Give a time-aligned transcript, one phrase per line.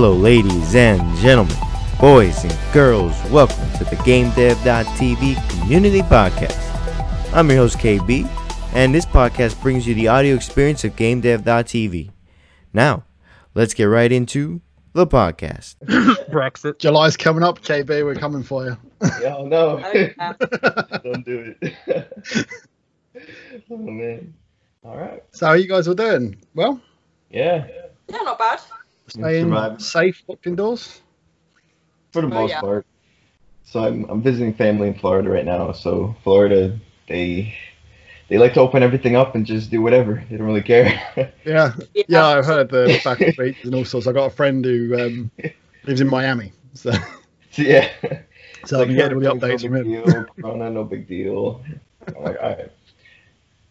[0.00, 1.56] Hello, ladies and gentlemen,
[2.00, 3.20] boys and girls.
[3.32, 7.34] Welcome to the GameDev.tv Community Podcast.
[7.34, 8.24] I'm your host, KB,
[8.74, 12.12] and this podcast brings you the audio experience of GameDev.tv.
[12.72, 13.06] Now,
[13.56, 14.60] let's get right into
[14.92, 15.74] the podcast.
[16.30, 16.78] Brexit.
[16.78, 18.04] July's coming up, KB.
[18.04, 18.76] We're coming for you.
[19.24, 19.82] Oh no!
[19.84, 20.32] Oh, yeah.
[21.02, 22.46] Don't do it.
[23.68, 24.32] oh man!
[24.84, 25.24] All right.
[25.32, 26.40] So, how you guys all doing?
[26.54, 26.80] Well,
[27.30, 27.66] Yeah.
[28.08, 28.60] Yeah, not bad.
[29.10, 29.78] Staying Surviving.
[29.78, 31.02] safe, locked indoors.
[32.12, 32.60] For the Oh, most yeah.
[32.60, 32.86] part.
[33.64, 35.72] So I'm I'm visiting family in Florida right now.
[35.72, 37.54] So Florida, they
[38.28, 40.24] they like to open everything up and just do whatever.
[40.30, 41.00] They don't really care.
[41.44, 41.74] Yeah,
[42.08, 42.26] yeah.
[42.26, 44.06] I've heard the back streets and all sorts.
[44.06, 45.30] I got a friend who um,
[45.84, 46.92] lives in Miami, so
[47.50, 47.90] so, yeah.
[48.64, 49.82] so I'm getting all the updates no from big him.
[49.82, 50.26] deal.
[50.40, 51.62] Corona, no big deal.
[52.16, 52.72] I'm like, all right.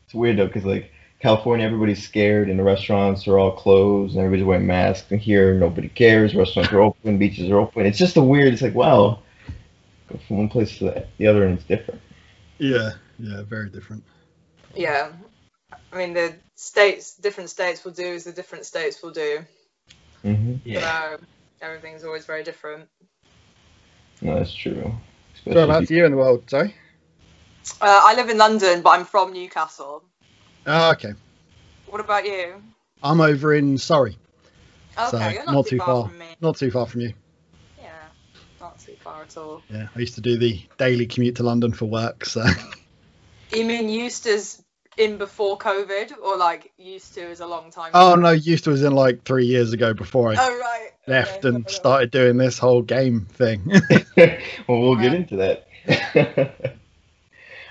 [0.06, 4.24] It's weird though, because like California, everybody's scared, and the restaurants are all closed, and
[4.24, 5.12] everybody's wearing masks.
[5.12, 6.36] And here, nobody cares.
[6.36, 7.86] Restaurants are open, beaches are open.
[7.86, 8.54] It's just a weird.
[8.54, 9.20] It's like, wow,
[10.10, 12.02] go from one place to the- the other, and it's different.
[12.60, 14.04] Yeah, yeah, very different.
[14.76, 15.12] Yeah.
[15.92, 19.44] I mean, the states, different states will do as the different states will do.
[20.22, 21.18] hmm So
[21.62, 22.88] everything's always very different.
[24.22, 24.94] No, that's true.
[25.44, 26.76] So, about you in the world, sorry.
[27.82, 30.04] Uh, I live in London, but I'm from Newcastle.
[30.68, 31.14] Oh, okay.
[31.90, 32.62] What about you?
[33.02, 34.18] I'm over in Surrey,
[34.98, 36.10] Okay, so you're not, not too too far, far.
[36.10, 36.26] from me.
[36.42, 37.14] not too far from you.
[37.82, 37.88] Yeah,
[38.60, 39.62] not too far at all.
[39.72, 42.44] Yeah, I used to do the daily commute to London for work, so
[43.54, 44.62] You mean used as
[44.98, 47.92] in before COVID, or like used to as a long time?
[47.94, 48.18] Oh, ago?
[48.18, 50.90] Oh no, used to was in like three years ago before I Oh right.
[51.08, 53.62] left Okay, and fair started doing this whole game thing.
[54.68, 55.68] well, we'll get into that.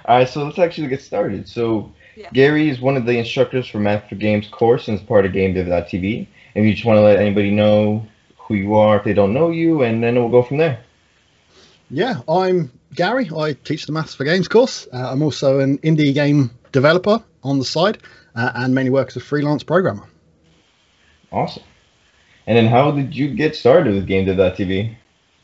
[0.07, 1.49] All right, so let's actually get started.
[1.49, 2.31] So, Yeah.
[2.33, 5.33] Gary is one of the instructors for Math for Games course and is part of
[5.33, 6.27] GameDev.tv.
[6.55, 8.07] And you just want to let anybody know
[8.39, 10.83] who you are if they don't know you, and then we'll go from there.
[11.91, 13.29] Yeah, I'm Gary.
[13.37, 14.89] I teach the Maths for Games course.
[14.93, 17.99] Uh, I'm also an indie game developer on the side
[18.35, 20.09] uh, and mainly work as a freelance programmer.
[21.31, 21.65] Awesome.
[22.47, 24.97] And then, how did you get started with GameDev.tv?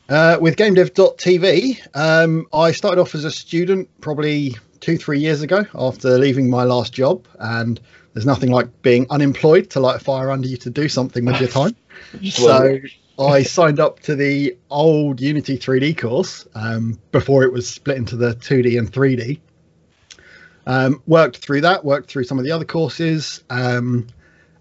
[0.08, 5.64] Uh, with GameDev.tv, um, I started off as a student probably two, three years ago
[5.74, 7.26] after leaving my last job.
[7.38, 7.80] And
[8.12, 11.40] there's nothing like being unemployed to light a fire under you to do something with
[11.40, 11.74] your time.
[12.28, 12.78] So.
[13.18, 18.16] I signed up to the old Unity 3D course um, before it was split into
[18.16, 19.38] the 2D and 3D.
[20.66, 24.08] Um, worked through that, worked through some of the other courses, um,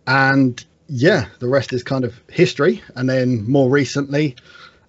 [0.06, 2.84] and yeah, the rest is kind of history.
[2.96, 4.36] And then more recently,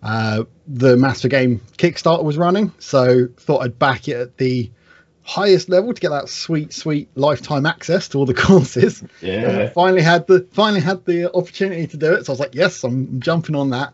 [0.02, 4.70] uh, the Master Game Kickstarter was running, so thought I'd back it at the
[5.24, 9.02] highest level to get that sweet, sweet lifetime access to all the courses.
[9.20, 9.70] yeah.
[9.70, 12.26] finally had the finally had the opportunity to do it.
[12.26, 13.92] So I was like, yes, I'm jumping on that.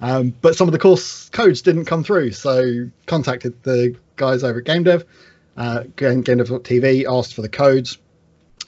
[0.00, 4.60] Um, but some of the course codes didn't come through, so contacted the guys over
[4.60, 5.04] at Game Dev,
[5.58, 7.98] uh, Game, Game Dev.tv, asked for the codes,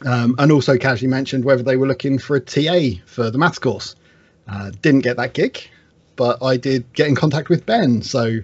[0.05, 3.59] um, and also casually mentioned whether they were looking for a TA for the maths
[3.59, 3.97] course.
[4.47, 5.71] Uh, didn't get that gig,
[6.17, 8.41] but I did get in contact with Ben, so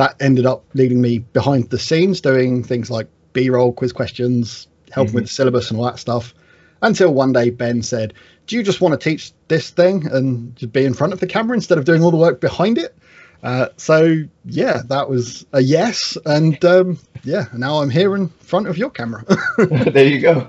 [0.00, 5.12] that ended up leading me behind the scenes doing things like B-roll, quiz questions, helping
[5.12, 6.32] with the syllabus and all that stuff.
[6.80, 8.14] Until one day Ben said,
[8.46, 11.26] "Do you just want to teach this thing and just be in front of the
[11.26, 12.96] camera instead of doing all the work behind it?"
[13.42, 18.68] Uh, so yeah, that was a yes, and um, yeah, now I'm here in front
[18.68, 19.22] of your camera.
[19.58, 20.48] there you go.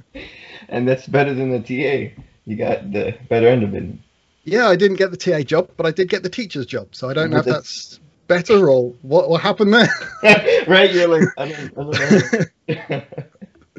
[0.68, 2.20] and that's better than the TA.
[2.44, 3.94] You got the better end of it.
[4.44, 7.08] yeah, I didn't get the TA job, but I did get the teacher's job, so
[7.08, 9.88] I don't know if But that's better or what what happened there.
[10.66, 10.92] right?
[10.92, 13.02] You're like, I don't, I don't know.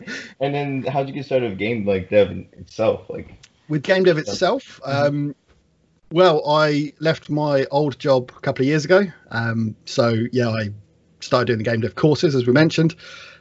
[0.39, 3.09] and then, how'd you get started with game like dev itself?
[3.09, 3.31] Like,
[3.67, 5.35] with game dev itself um,
[6.11, 10.69] well i left my old job a couple of years ago um, so yeah i
[11.19, 12.95] started doing the game dev courses as we mentioned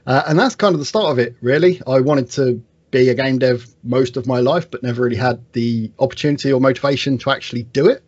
[0.06, 3.14] uh, and that's kind of the start of it really i wanted to be a
[3.14, 7.30] game dev most of my life but never really had the opportunity or motivation to
[7.30, 8.03] actually do it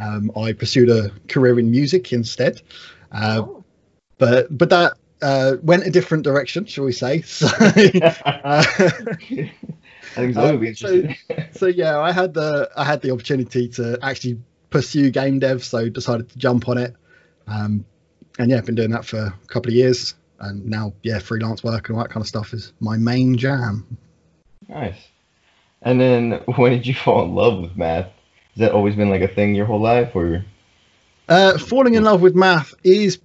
[0.00, 2.60] um, i pursued a career in music instead
[3.12, 3.64] uh, Oh.
[4.18, 4.92] but but that
[5.22, 7.46] uh, went a different direction shall we say so
[8.26, 8.64] uh,
[10.12, 11.08] I think Zoe would be so-
[11.52, 15.88] so yeah, I had the I had the opportunity to actually pursue game dev, so
[15.88, 16.94] decided to jump on it.
[17.46, 17.84] Um,
[18.38, 21.62] and yeah, I've been doing that for a couple of years, and now yeah, freelance
[21.62, 23.86] work and all that kind of stuff is my main jam.
[24.68, 24.96] nice.
[25.82, 28.08] And then, when did you fall in love with math?
[28.54, 30.44] Has that always been like a thing your whole life, or?
[31.28, 33.18] Uh, falling in love with math is.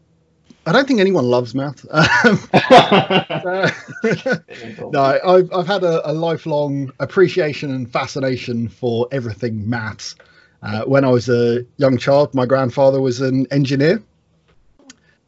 [0.68, 1.86] I don't think anyone loves math.
[1.94, 3.70] Um, uh,
[4.92, 10.16] no, I've I've had a, a lifelong appreciation and fascination for everything maths.
[10.64, 14.02] Uh, when I was a young child, my grandfather was an engineer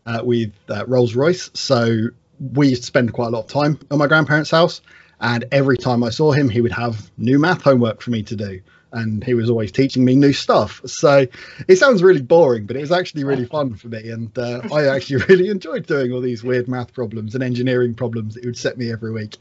[0.07, 2.07] uh, with uh, Rolls Royce, so
[2.39, 4.81] we used to spend quite a lot of time at my grandparents' house.
[5.19, 8.35] And every time I saw him, he would have new math homework for me to
[8.35, 8.61] do.
[8.93, 10.81] And he was always teaching me new stuff.
[10.85, 11.27] So
[11.67, 14.09] it sounds really boring, but it was actually really fun for me.
[14.09, 18.33] And uh, I actually really enjoyed doing all these weird math problems and engineering problems
[18.35, 19.37] that he would set me every week.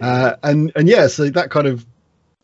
[0.00, 1.84] Uh, and and yeah, so that kind of,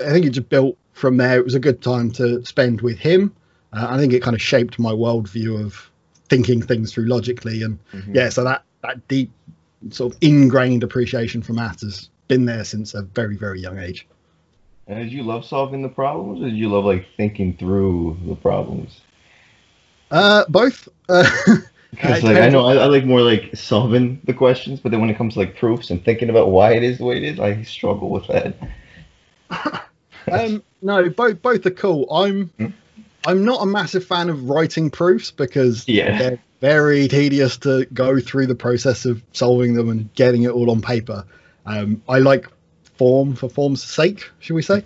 [0.00, 1.38] I think it just built from there.
[1.38, 3.35] It was a good time to spend with him.
[3.73, 5.90] Uh, I think it kind of shaped my worldview of
[6.29, 7.62] thinking things through logically.
[7.62, 8.14] And Mhm.
[8.14, 9.31] yeah, so that that deep
[9.90, 14.06] sort of ingrained appreciation for math has been there since a very very young age.
[14.87, 18.35] And did you love solving the problems, or did you love like thinking through the
[18.37, 19.01] problems?
[20.11, 20.89] Uh, both.
[21.09, 21.25] Uh,
[21.91, 25.01] Because Uh, like I know I, I like more like solving the questions, but then
[25.01, 27.23] when it comes to like proofs and thinking about why it is the way it
[27.23, 28.57] is, I struggle with that.
[30.33, 32.13] um, no, both both are cool.
[32.13, 32.67] I'm Hmm?
[33.27, 36.19] I'm not a massive fan of writing proofs because Yeah.
[36.19, 40.71] they're very tedious to go through the process of solving them and getting it all
[40.73, 41.25] on paper.
[41.65, 42.49] Um, I like
[42.96, 44.82] form for form's sake, should we say?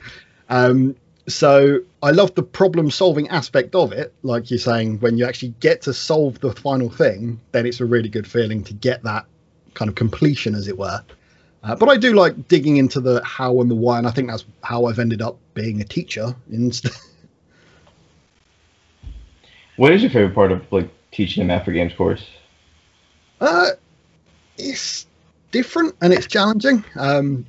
[0.48, 0.96] Um,
[1.26, 4.14] so I love the problem solving aspect of it.
[4.22, 7.84] Like you're saying, when you actually get to solve the final thing, then it's a
[7.84, 9.26] really good feeling to get that
[9.74, 11.02] kind of completion, as it were.
[11.62, 14.30] Uh, but I do like digging into the how and the why, and I think
[14.30, 16.34] that's how I've ended up being a teacher.
[16.50, 16.92] Instead,
[19.76, 22.26] What is your favorite part of like teaching a math for games course?
[23.40, 23.70] uh,
[24.56, 25.06] it's
[25.52, 26.84] different and it's challenging.
[26.96, 27.46] Um,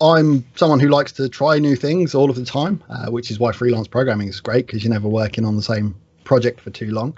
[0.00, 3.38] I'm someone who likes to try new things all of the time, uh, which is
[3.38, 5.94] why freelance programming is great because you're never working on the same
[6.24, 7.16] project for too long.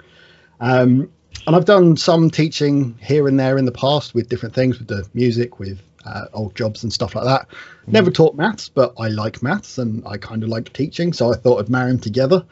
[0.59, 1.11] Um,
[1.45, 4.87] and I've done some teaching here and there in the past with different things, with
[4.87, 7.47] the music, with uh, old jobs and stuff like that.
[7.87, 11.35] Never taught maths, but I like maths and I kind of like teaching, so I
[11.35, 12.45] thought I'd marry them together.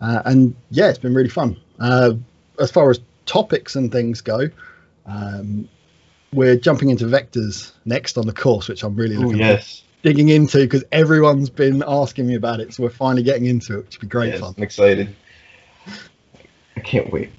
[0.00, 1.58] Uh, and yeah, it's been really fun.
[1.80, 2.12] Uh,
[2.60, 4.48] as far as topics and things go,
[5.06, 5.68] um,
[6.32, 10.58] we're jumping into vectors next on the course, which I'm really looking yes, digging into
[10.58, 12.72] because everyone's been asking me about it.
[12.74, 14.54] So we're finally getting into it, which would be great yes, fun.
[14.56, 15.14] I'm excited.
[16.76, 17.30] I can't wait.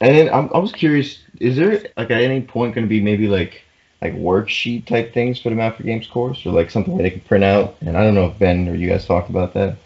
[0.00, 3.00] And then I'm, I was curious, is there like at any point going to be
[3.00, 3.62] maybe like
[4.00, 7.10] like worksheet type things for the math for games course, or like something that they
[7.10, 7.76] can print out?
[7.80, 9.76] And I don't know if Ben or you guys talked about that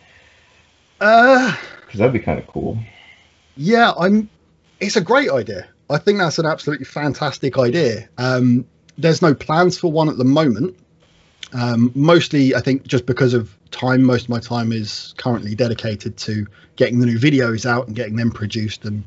[1.00, 2.76] Uh, because that'd be kind of cool.
[3.56, 4.28] yeah, I'm.
[4.80, 5.66] It's a great idea.
[5.92, 8.08] I think that's an absolutely fantastic idea.
[8.18, 8.66] Um,
[8.96, 10.76] there's no plans for one at the moment.
[11.52, 14.02] Um, mostly, I think, just because of time.
[14.02, 16.46] Most of my time is currently dedicated to
[16.76, 19.04] getting the new videos out and getting them produced and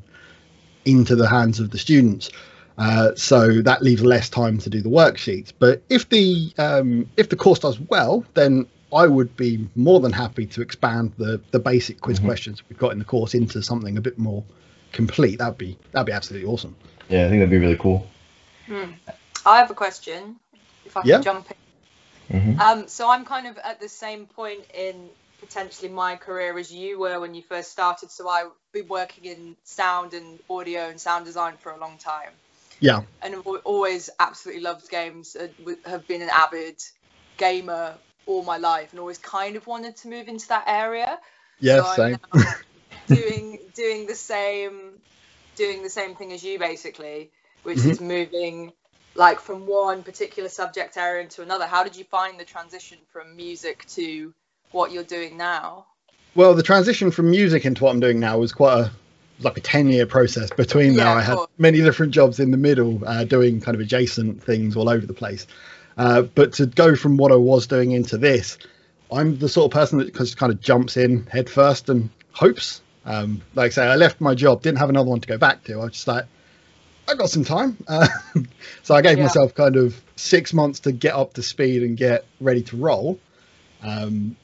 [0.85, 2.29] into the hands of the students.
[2.77, 5.51] Uh, so that leaves less time to do the worksheets.
[5.57, 10.11] But if the um, if the course does well, then I would be more than
[10.11, 12.25] happy to expand the the basic quiz Mhm.
[12.25, 14.43] questions we've got in the course into something a bit more
[14.95, 15.38] complete.
[15.39, 16.75] That'd be that'd be absolutely awesome.
[17.09, 18.07] Yeah, I think that'd be really cool.
[18.68, 18.92] Hmm.
[19.45, 20.38] I have a question.
[20.86, 21.21] If I can Yeah.
[21.21, 21.47] jump
[22.30, 22.42] in.
[22.42, 25.09] hmm Um, so I'm kind of at the same point in
[25.39, 28.09] potentially my career as you were when you first started.
[28.12, 32.31] So I've been working in sound and audio and sound design for a long time,
[32.80, 35.35] Yeah, and have always absolutely loved games.
[35.35, 35.54] And
[35.85, 36.81] have been an avid
[37.37, 41.19] gamer all my life, and always kind of wanted to move into that area.
[41.59, 42.18] yeah, so same.
[43.09, 45.00] Now doing doing the same
[45.56, 47.31] doing the same thing as you basically,
[47.64, 47.92] which Mhm.
[47.92, 48.74] is moving
[49.16, 51.66] like from one particular subject area into another.
[51.66, 54.33] How did you find the transition from music to
[54.71, 55.85] what you're doing now?
[56.35, 58.92] Well, the transition from music into what I'm doing now was quite a
[59.42, 61.18] like a 10 year process between Yeah, there.
[61.18, 64.90] I had many different jobs in the middle, uh, doing kind of adjacent things all
[64.90, 65.45] over the place.
[65.97, 68.57] Uh, but to go from what I was doing into this,
[69.12, 72.81] I'm the sort of person that just kind of jumps in head first and hopes.
[73.06, 75.64] Um, like I say, I left my job, didn't have another one to go back
[75.66, 75.74] to.
[75.74, 76.26] I was just like,
[77.07, 77.78] I got some time.
[77.88, 78.07] Uh,
[78.83, 79.24] so I gave Yeah.
[79.24, 83.19] myself kind of six months to get up to speed and get ready to roll.
[83.83, 84.35] Um,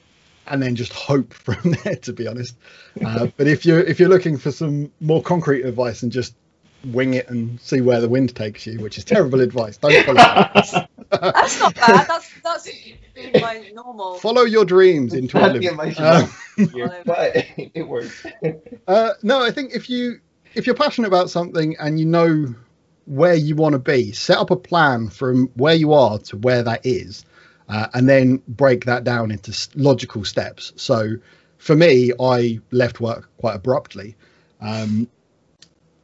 [0.47, 2.55] and then just hope from there, to be honest.
[3.03, 6.35] Uh, but if you're if you're looking for some more concrete advice and just
[6.85, 10.17] wing it and see where the wind takes you, which is terrible advice, don't follow
[10.17, 10.87] that.
[11.11, 12.07] That's not bad.
[12.07, 12.69] That's that's
[13.29, 14.15] been my normal.
[14.15, 15.73] follow your dreams into Not the oblivion.
[15.79, 18.25] advice Uh, you want here, but it works.
[18.87, 20.19] Uh, no, I think if you
[20.55, 22.53] if you're passionate about something and you know
[23.05, 26.63] where you want to be, set up a plan from where you are to where
[26.63, 27.25] that is,
[27.69, 30.71] uh, and then break that down into logical steps.
[30.75, 31.15] So,
[31.57, 34.15] for me, I left work quite abruptly.
[34.61, 35.07] Um,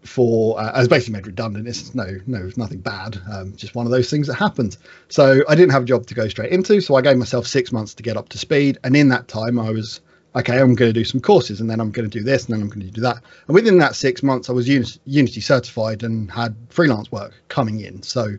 [0.07, 1.67] for uh, I was basically made redundant.
[1.67, 3.19] It's no, no, nothing bad.
[3.31, 4.77] Um, just one of those things that happened.
[5.09, 6.81] So I didn't have a job to go straight into.
[6.81, 9.59] So I gave myself six months to get up to speed, and in that time,
[9.59, 10.01] I was
[10.35, 12.53] okay, I'm going to do some courses and then I'm going to do this and
[12.53, 13.17] then I'm going to do that.
[13.47, 17.79] And within that six months, I was Unity, Unity certified and had freelance work coming
[17.79, 18.03] in.
[18.03, 18.35] So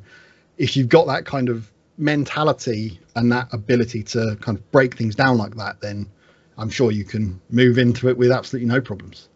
[0.59, 5.17] if you've got that kind of mentality and that ability to kind of break things
[5.17, 6.09] down like that, then
[6.57, 9.28] I'm sure you can move into it with absolutely no problems.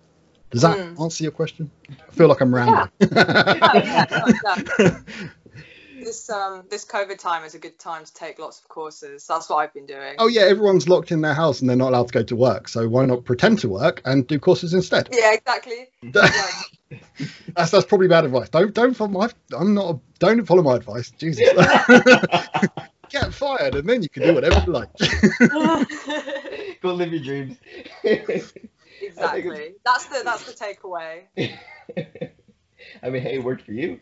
[0.52, 1.00] Does that Mm.
[1.02, 1.71] answer your question?
[1.90, 2.88] I feel like I'm rambling.
[3.00, 5.00] Oh, yeah, no, no.
[6.04, 9.26] this um this COVID time is a good time to take lots of courses.
[9.26, 10.16] That's what I've been doing.
[10.18, 12.68] oh yeah, everyone's locked in their house and they're not allowed to go to work.
[12.68, 15.09] So why not pretend to work and do courses instead?
[15.11, 15.88] Yeah, exactly.
[17.54, 18.49] That's that's probably bad advice.
[18.50, 19.30] Don't don't follow my.
[19.56, 19.94] I'm not.
[19.94, 21.11] A, don't follow my advice.
[21.12, 21.40] Jesus.
[23.09, 24.90] Get fired, and then you can do whatever you like.
[26.82, 27.56] Go live your dreams.
[29.02, 29.75] Exactly.
[29.85, 31.23] That's the that's the takeaway.
[33.02, 34.00] I mean, hey, it worked for you.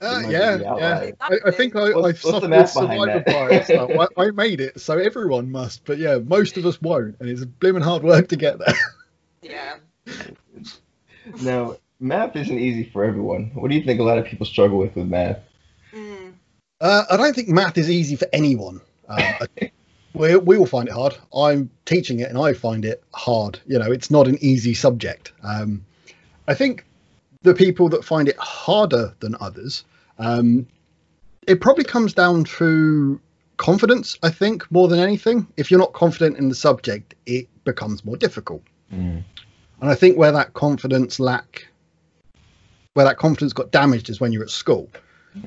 [0.00, 0.68] Uh, yeah, yeah.
[0.70, 1.12] outlier.
[1.20, 3.70] I, I think I, I What's- what's suffered math survivor bias.
[3.70, 5.84] I, I made it, so everyone must.
[5.84, 8.74] But yeah, most of us won't, and it's blooming hard work to get there.
[9.42, 9.74] Yeah.
[11.42, 13.50] Now, math isn't easy for everyone.
[13.54, 15.38] What do you think a lot of people struggle with with math?
[15.92, 16.34] Mm.
[16.80, 18.80] Uh, I don't think math is easy for anyone.
[19.08, 19.71] Um, I-
[20.14, 21.16] we, we all find it hard.
[21.34, 23.60] I'm teaching it and I find it hard.
[23.66, 25.32] You know, it's not an easy subject.
[25.42, 25.84] Um,
[26.48, 26.84] I think
[27.42, 29.84] the people that find it harder than others,
[30.18, 30.66] um,
[31.46, 33.20] it probably comes down to
[33.56, 35.46] confidence, I think, more than anything.
[35.56, 38.62] If you're not confident in the subject, it becomes more difficult.
[38.92, 39.22] Mm.
[39.80, 41.66] And I think where that confidence lack,
[42.94, 44.88] where that confidence got damaged is when you're at school.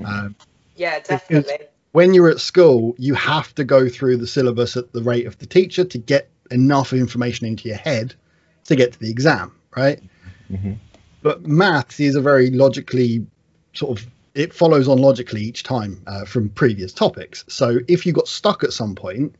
[0.03, 0.35] Um,
[0.75, 1.67] Yeah, definitely.
[1.95, 5.37] When you're at school, you have to go through the syllabus at the rate of
[5.37, 8.13] the teacher to get enough information into your head
[8.65, 10.01] to get to the exam, right?
[10.51, 10.77] Mhm.
[11.21, 13.25] But maths is a very logically
[13.73, 17.45] sort of it follows on logically each time uh, from previous topics.
[17.47, 19.33] So if you got stuck at some point,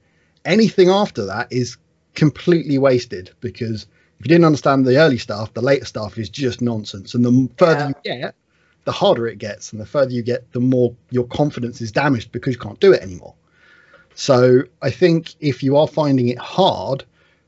[0.46, 1.76] anything after that is
[2.14, 3.86] completely wasted because
[4.18, 7.16] if you didn't understand the early stuff, the later stuff is just nonsense.
[7.16, 8.36] And the further you get,
[8.86, 12.32] the harder it gets, and the further you get, the more your confidence is damaged
[12.32, 13.34] because you can't do it anymore.
[14.14, 17.04] So I think if you are finding it hard,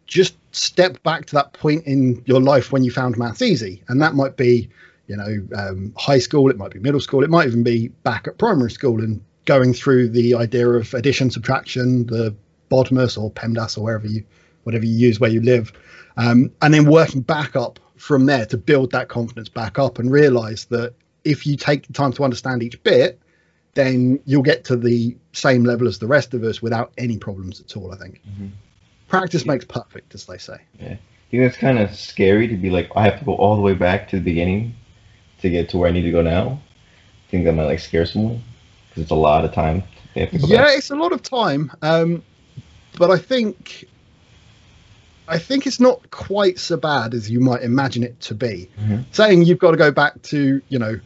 [0.06, 4.02] just step back to that point in your life when you found maths easy, and
[4.02, 4.70] that might be,
[5.08, 8.28] you know, um, high school, it might be middle school, it might even be back
[8.28, 12.36] at primary school and going through the idea of addition, subtraction, the
[12.70, 14.24] BODMAS or PEMDAS or wherever you,
[14.64, 15.72] whatever you use where you live,
[16.18, 20.12] um, and then working back up from there to build that confidence back up and
[20.12, 20.94] realize that
[21.24, 23.20] if you take the time to understand each bit,
[23.74, 27.60] then you'll get to the same level as the rest of us without any problems
[27.62, 27.94] at all.
[27.94, 28.50] I think Mhm.
[29.08, 30.58] practice makes perfect, as they say.
[30.80, 30.98] Yeah.
[31.30, 33.62] You think it's kind of scary to be like, I have to go all the
[33.62, 34.74] way back to the beginning
[35.42, 36.60] to get to where I need to go now?
[37.28, 38.42] I think that might like scare someone
[38.90, 39.84] because it's a lot of time.
[40.14, 40.78] They have to go Yeah, back.
[40.78, 42.24] it's a lot of time, um,
[42.98, 43.88] but I think
[45.28, 48.70] I think it's not quite so bad as you might imagine it to be.
[48.80, 49.06] Mhm.
[49.12, 51.00] Saying you've got to go back to, you know,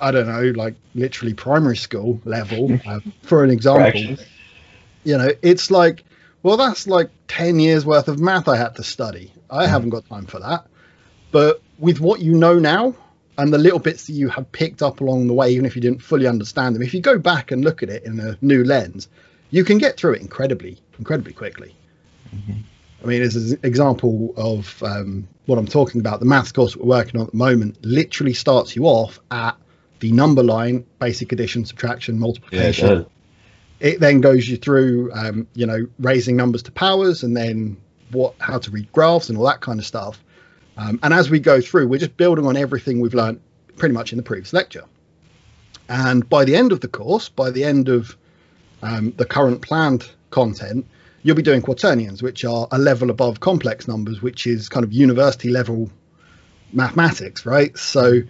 [0.00, 4.16] I don't know, like literally primary school level, uh, for an example.
[5.04, 6.04] You know it's like
[6.44, 9.32] well that's like 10 years worth of math i had to study.
[9.50, 10.66] I haven't got time for that.
[11.32, 12.94] But with what you know now
[13.38, 15.82] and the little bits that you have picked up along the way even if you
[15.82, 18.62] didn't fully understand them if you go back and look at it in a new
[18.64, 19.08] lens
[19.50, 21.74] you can get through it incredibly incredibly quickly
[23.02, 26.86] i mean as an example of um, what i'm talking about the maths course we're
[26.86, 29.56] working on at the moment literally starts you off at
[30.00, 33.06] the number line basic addition subtraction Yeah, it multiplication
[33.82, 37.76] it then goes you through um, you know raising numbers to powers and then
[38.12, 40.22] what how to read graphs and all that kind of stuff.
[40.76, 43.40] Um, and as we go through we're just building on everything we've learned
[43.76, 44.84] pretty much in the previous lecture.
[45.88, 48.16] And by the end of the course by the end of
[48.82, 50.86] um, the current planned content
[51.22, 54.92] you'll be doing quaternions which are a level above complex numbers which is kind of
[54.92, 55.90] university level
[56.72, 58.20] mathematics right so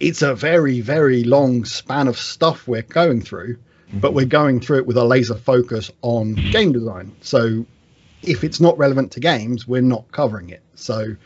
[0.00, 3.56] it's a very very long span of stuff we're going through
[3.92, 7.14] but we're going through it with a laser focus on game design.
[7.20, 7.66] So
[8.22, 10.62] if it's not relevant to games, we're not covering it.
[10.74, 11.16] So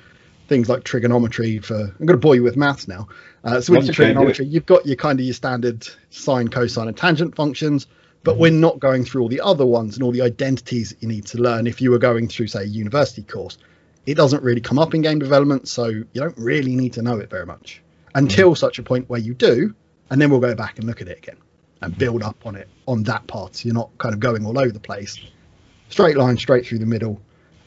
[0.49, 3.09] things like trigonometry for I'm going to bore you with maths now.
[3.45, 3.95] Uh, so with your okay, do it.
[3.95, 7.87] trigonometry, you've got your kind of your standard sine, cosine, and tangent functions,
[8.29, 8.43] but mm-hmm.
[8.43, 11.25] we're not going through all the other ones and all the identities that you need
[11.25, 13.57] to learn if you were going through, say, a university course.
[14.05, 17.17] It doesn't really come up in game development, so you don't really need to know
[17.21, 17.81] it very much
[18.15, 18.57] until mm-hmm.
[18.57, 19.75] such a point where you do,
[20.11, 21.39] and then we'll go back and look at it again
[21.81, 22.01] and mm-hmm.
[22.01, 23.57] build up on it on that part.
[23.57, 25.19] So you're not kind of going all over the place.
[25.89, 27.19] Straight line, straight through the middle,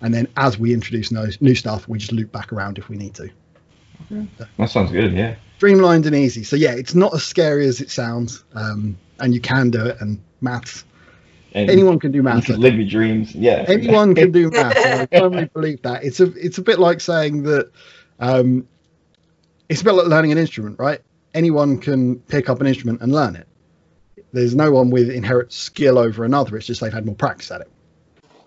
[0.02, 2.98] and then as we introduce no, new stuff, we just loop back around if we
[2.98, 3.32] need to.
[4.58, 5.14] That sounds good.
[5.14, 5.38] Yeah.
[5.58, 6.44] Streamlined and easy.
[6.44, 9.98] So yeah, it's not as scary as it sounds, um, and you can do it.
[10.02, 10.84] And maths,
[11.54, 12.46] And anyone can do you math.
[12.46, 13.34] can live your dreams.
[13.36, 13.66] Yeah.
[13.68, 14.76] anyone can do math.
[14.78, 16.04] and I firmly believe that.
[16.04, 17.72] It's a it's a bit like saying that
[18.20, 18.68] um,
[19.70, 21.00] it's a bit like learning an instrument, right?
[21.34, 23.48] Anyone can pick up an instrument and learn it.
[24.34, 26.56] There's no one with inherent skill over another.
[26.58, 27.72] It's just they've had more practice at it.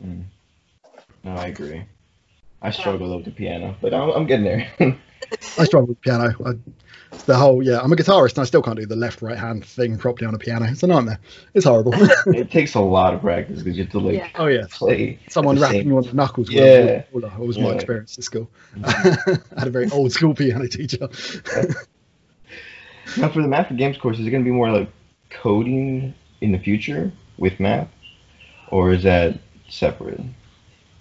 [0.03, 1.85] No, I agree.
[2.63, 4.69] I struggle with the piano, but I'm, I'm getting there.
[5.59, 6.35] I struggle with piano.
[6.45, 6.53] I,
[7.27, 9.65] the whole yeah, I'm a guitarist and I still can't do the left right hand
[9.65, 10.67] thing properly on a piano.
[10.69, 11.19] It's a nightmare.
[11.55, 11.93] It's horrible.
[12.27, 14.29] it takes a lot of practice because you have to like Yeah.
[14.37, 15.19] oh yeah, play.
[15.29, 16.49] someone at rapping same- you on the knuckles.
[16.49, 16.63] with Yeah.
[16.65, 18.51] a ruler was my experience at school.
[18.85, 21.09] I had a very old school piano teacher.
[23.17, 24.91] Now for the math for games course, is it going to be more like
[25.31, 27.89] coding in the future with math,
[28.71, 30.21] or is that separate?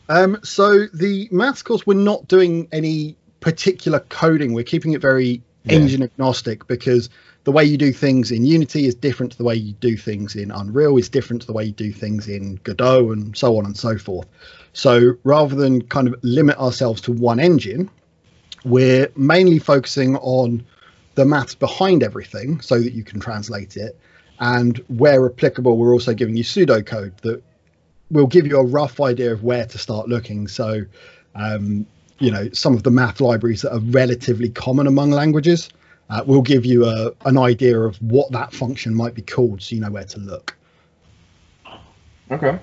[0.10, 4.53] Um, so the maths course, we're not doing any particular coding.
[4.53, 5.79] We're keeping it very Yeah.
[5.79, 7.10] engine agnostic because
[7.43, 10.36] the way you do things in Unity is different to the way you do things
[10.36, 13.65] in Unreal, is different to the way you do things in Godot, and so on
[13.65, 14.27] and so forth.
[14.74, 17.89] So rather than kind of limit ourselves to one engine,
[18.65, 20.65] we're mainly focusing on
[21.15, 24.00] the maths behind everything so that you can translate it.
[24.39, 27.43] And where applicable, we're also giving you pseudocode that
[28.10, 30.48] will give you a rough idea of where to start looking.
[30.48, 30.84] So,
[31.36, 31.86] um,
[32.24, 35.70] you know, some of the math libraries that are relatively common among languages
[36.10, 39.75] uh, will give you a, an idea of what that function might be called so
[39.75, 40.56] you know where to look.
[42.32, 42.60] Okay.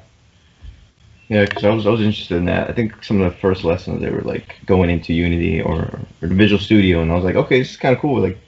[1.28, 2.68] Yeah, because I was I was interested in that.
[2.68, 5.82] I think some of the first lessons they were like going into Unity or,
[6.22, 8.20] or Visual Studio, and I was like, okay, this is kind of cool.
[8.20, 8.38] Like,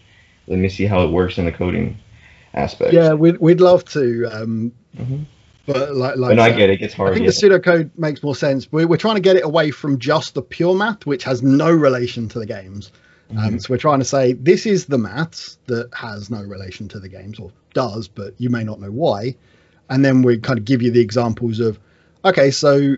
[0.48, 1.96] let me see how it works in the coding
[2.54, 2.92] aspect.
[2.92, 4.26] Yeah, we'd, we'd love to.
[4.26, 5.26] Um, Mhm.
[5.66, 6.74] But like, like But I get it.
[6.74, 7.10] It gets hard.
[7.10, 7.30] I think yeah.
[7.30, 8.70] the pseudocode makes more sense.
[8.72, 11.70] We're, we're trying to get it away from just the pure math, which has no
[11.70, 12.90] relation to the games.
[13.30, 13.58] Um, Mm-hmm.
[13.58, 17.08] so we're trying to say this is the maths that has no relation to the
[17.08, 19.36] games, or does, but you may not know why.
[19.88, 21.78] And then we kind of give you the examples of,
[22.24, 22.96] okay, so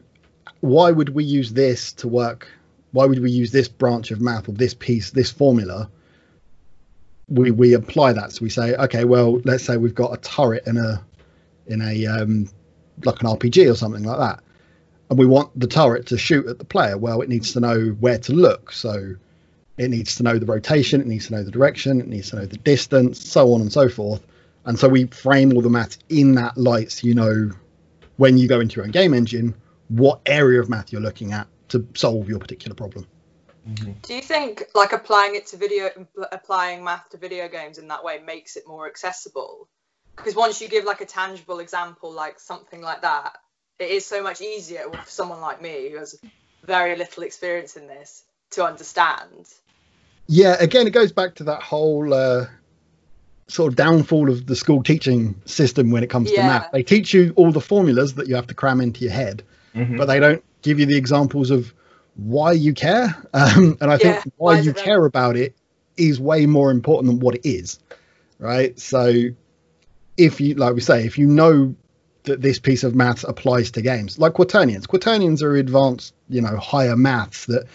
[0.60, 2.48] why would we use this to work?
[2.92, 5.90] Why would we use this branch of math or this piece, this formula?
[7.28, 8.32] We we apply that.
[8.32, 11.04] So we say, okay, well, let's say we've got a turret in a
[11.66, 12.48] in a um,
[13.04, 14.42] like an RPG or something like that,
[15.10, 16.96] and we want the turret to shoot at the player.
[16.96, 18.72] Well, it needs to know where to look.
[18.72, 19.14] So
[19.76, 22.36] it needs to know the rotation, it needs to know the direction, it needs to
[22.36, 24.24] know the distance, so on and so forth.
[24.64, 27.50] And so we frame all the maths in that light, so you know
[28.16, 29.54] when you go into your own game engine
[29.88, 33.06] what area of math you're looking at to solve your particular problem.
[33.68, 33.92] Mm-hmm.
[34.02, 35.90] Do you think like applying it to video,
[36.32, 39.68] applying math to video games in that way makes it more accessible?
[40.16, 43.36] Because once you give like a tangible example, like something like that,
[43.78, 46.18] it is so much easier for someone like me who has
[46.64, 48.22] very little experience in this
[48.52, 49.46] to understand.
[50.26, 52.46] Yeah, again, it goes back to that whole uh,
[53.48, 56.70] sort of downfall of the school teaching system when it comes to math.
[56.72, 59.42] They teach you all the formulas that you have to cram into your head,
[59.74, 59.96] Mhm.
[59.96, 61.74] but they don't give you the examples of
[62.16, 63.14] why you care.
[63.34, 65.54] Um, and I Yeah, think why why you care about it
[65.96, 67.78] is way more important than what it is,
[68.38, 68.78] right?
[68.78, 69.12] So
[70.16, 71.74] if you, like we say, if you know
[72.24, 76.56] that this piece of maths applies to games, like quaternions, quaternions are advanced, you know,
[76.56, 77.66] higher maths that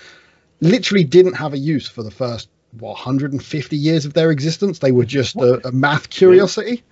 [0.59, 4.79] literally didn't have a use for the first what 150 years of their existence.
[4.79, 6.83] They were just a, a math curiosity.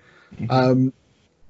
[0.50, 0.94] Um,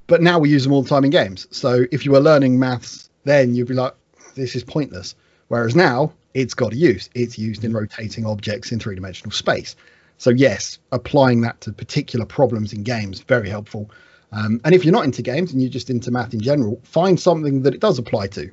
[0.06, 1.48] but now we use them all the time in games.
[1.52, 3.94] So if you were learning maths then, you'd be like,
[4.36, 5.16] this is pointless.
[5.48, 7.10] Whereas now it's got a use.
[7.14, 9.76] It's used in rotating objects in three dimensional space.
[10.18, 13.90] So yes, applying that to particular problems in games very helpful.
[14.32, 17.20] Um, and if you're not into games and you're just into math in general, find
[17.20, 18.44] something that it does apply to.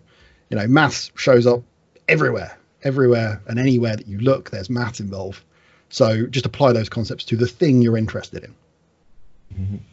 [0.50, 1.62] You know, maths shows up
[2.08, 4.50] everywhere, everywhere and anywhere that you look.
[4.50, 5.42] There's maths involved.
[5.88, 9.84] So just apply those concepts to the thing you're interested in.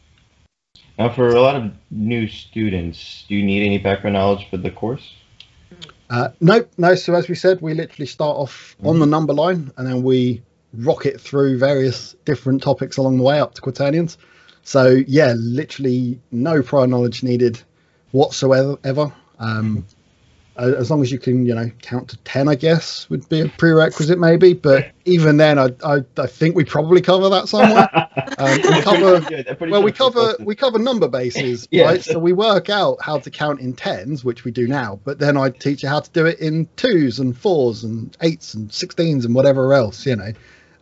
[0.97, 4.71] Now, for a lot of new students, do you need any background knowledge for the
[4.71, 5.13] course?
[6.09, 6.95] Uh, no, no.
[6.95, 10.41] So as we said, we literally start off on the number line and then we
[10.73, 14.17] rocket through various different topics along the way up to quaternions.
[14.63, 17.61] So yeah, literally no prior knowledge needed
[18.11, 18.77] whatsoever.
[18.83, 19.11] Ever.
[19.39, 19.85] Um,
[20.57, 23.47] as long as you can, you know, count to ten, I guess would be a
[23.47, 24.53] prerequisite, maybe.
[24.53, 27.89] But even then, I, I, I think we probably cover that somewhere.
[28.37, 32.03] Um, we cover well, we cover we cover number bases, right?
[32.03, 34.99] So we work out how to count in tens, which we do now.
[35.03, 38.53] But then I teach you how to do it in twos and fours and eights
[38.53, 40.31] and sixteens and whatever else, you know.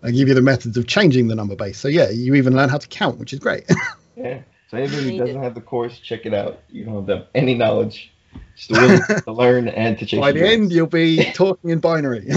[0.04, 1.78] I give you the methods of changing the number base.
[1.78, 3.66] So yeah, you even learn how to count, which is great.
[4.16, 4.42] Yeah.
[4.70, 6.60] So anybody who doesn't have the course, check it out.
[6.70, 8.12] You don't have any knowledge.
[8.58, 10.20] Just the will to learn and to change.
[10.20, 12.28] By the end, you'll be talking in binary.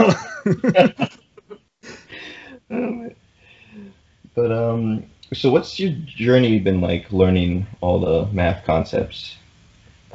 [2.69, 9.37] But um, so what's your journey been like learning all the math concepts?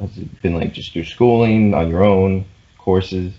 [0.00, 2.44] has it been like just through schooling, on your own,
[2.78, 3.32] courses?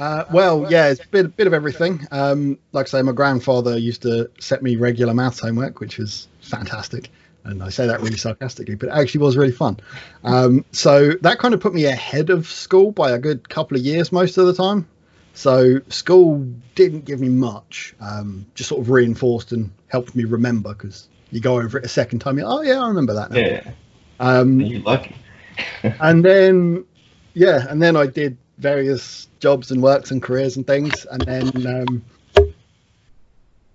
[0.00, 2.06] Uh, well, yeah, it's a bit, bit of everything.
[2.10, 6.26] Um, like I say, my grandfather used to set me regular maths homework, which was
[6.40, 7.10] fantastic.
[7.44, 9.78] And I say that really sarcastically, but it actually was really fun.
[10.24, 13.82] Um, so that kind of put me ahead of school by a good couple of
[13.82, 14.88] years most of the time.
[15.34, 20.72] So school didn't give me much, um, just sort of reinforced and helped me remember
[20.72, 23.38] because you go over it a second time, you're, oh, yeah, I remember that now.
[23.38, 23.70] Yeah,
[24.18, 25.14] Um, you're lucky.
[25.82, 26.86] and then
[27.34, 31.06] yeah and then i did various jobs and works and careers and things.
[31.10, 32.04] And then um,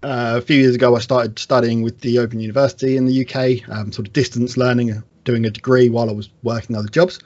[0.06, 3.70] uh, a few years ago i started studying with the open university in the uk
[3.70, 7.20] um, sort of distance learning doing a degree while i was working other jobs.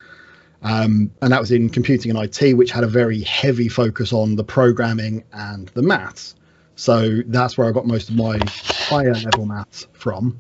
[0.61, 4.35] Um, and that was in computing and it which had a very heavy focus on
[4.35, 6.35] the programming and the maths.
[6.75, 10.39] So that's where i got most of my higher level maths from.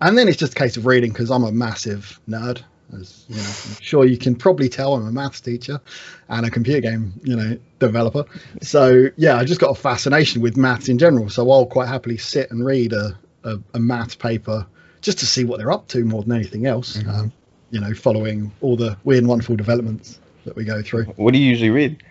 [0.00, 2.62] And then it's just a case of reading because I'm a massive nerd.
[2.92, 5.80] As you know, I'm sure you can probably tell, I'm a maths teacher
[6.28, 8.24] and a computer game, you know, developer.
[8.60, 11.28] So yeah, I just got a fascination with maths in general.
[11.30, 14.66] So I'll quite happily sit and read a a, a maths paper
[15.00, 16.96] just to see what they're up to more than anything else.
[16.96, 17.08] Mhm.
[17.08, 17.32] Um,
[17.70, 21.04] you know, following all the weird and wonderful developments that we go through.
[21.16, 22.02] What do you usually read?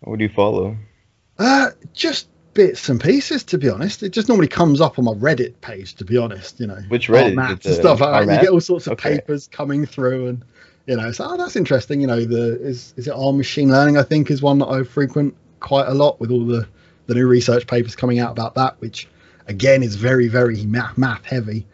[0.00, 0.76] What do you follow?
[1.38, 4.02] Uh, just bits and pieces, to be honest.
[4.02, 6.58] It just normally comes up on my Reddit page, to be honest.
[6.60, 7.34] You know, Which Reddit?
[7.34, 8.34] Maths and stuff like that.
[8.34, 9.18] You get all sorts of Okay.
[9.18, 10.44] papers coming through, and
[10.86, 12.00] you know, so oh, that's interesting.
[12.00, 13.98] You know, the is is it R machine learning?
[13.98, 16.66] I think is one that I frequent quite a lot with all the
[17.06, 19.08] the new research papers coming out about that, which
[19.46, 21.66] again is very very math math heavy.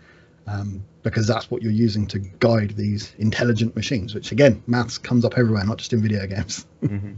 [0.46, 5.24] Um, because that's what you're using to guide these intelligent machines, which again, maths comes
[5.24, 6.66] up everywhere, not just in video games.
[6.86, 7.12] hmm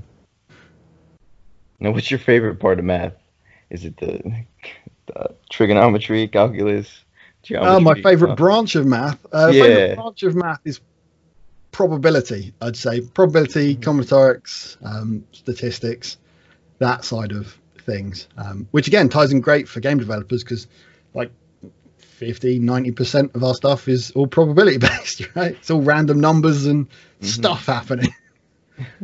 [1.80, 3.14] Now, what's your favorite part of math?
[3.72, 4.20] Is it the,
[5.06, 7.04] the trigonometry, calculus,
[7.42, 7.74] geometry?
[7.76, 9.18] Uh, my favorite branch of math.
[9.32, 9.62] Uh, Yeah.
[9.62, 10.80] Favorite branch of math is
[11.70, 12.52] probability.
[12.60, 16.18] I'd say probability, combinatorics, um, statistics,
[16.80, 18.28] that side of things.
[18.36, 20.66] Um, which again ties in great for game developers because,
[21.14, 21.32] like,
[21.96, 25.52] 50, 90 percent of our stuff is all probability based, right?
[25.52, 26.88] It's all random numbers and
[27.22, 27.24] Mhm.
[27.26, 28.14] stuff happening.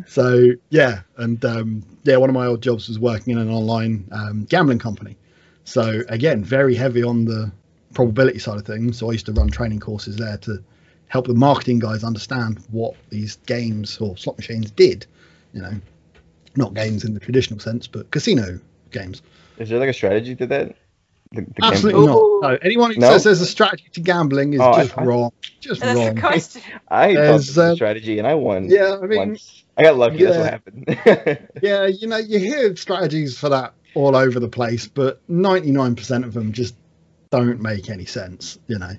[0.06, 4.06] So yeah, and um, yeah, one of my old jobs was working in an online
[4.12, 5.16] um, gambling company.
[5.64, 7.50] So again, very heavy on the
[7.94, 8.98] probability side of things.
[8.98, 10.62] So I used to run training courses there to
[11.08, 15.06] help the marketing guys understand what these games or slot machines did.
[15.52, 15.72] You know,
[16.56, 18.58] not games in the traditional sense, but casino
[18.90, 19.22] games.
[19.58, 20.76] Is there like a strategy to that?
[21.32, 22.40] The, the Absolutely gambling?
[22.40, 22.50] Not.
[22.52, 23.10] No, anyone who No?
[23.10, 25.30] says there's a strategy to gambling is Oh, just I- wrong.
[25.60, 26.16] Just That's the wrong.
[26.16, 26.62] question.
[26.88, 28.70] I thought There's, was a um, strategy and I won.
[28.70, 29.64] Yeah, I mean, once.
[29.78, 30.24] I got lucky.
[30.24, 30.42] That's yeah.
[30.42, 31.48] what happened.
[31.62, 36.34] yeah, you know, you hear strategies for that all over the place, but 99% of
[36.34, 36.74] them just
[37.30, 38.58] don't make any sense.
[38.66, 38.92] You know,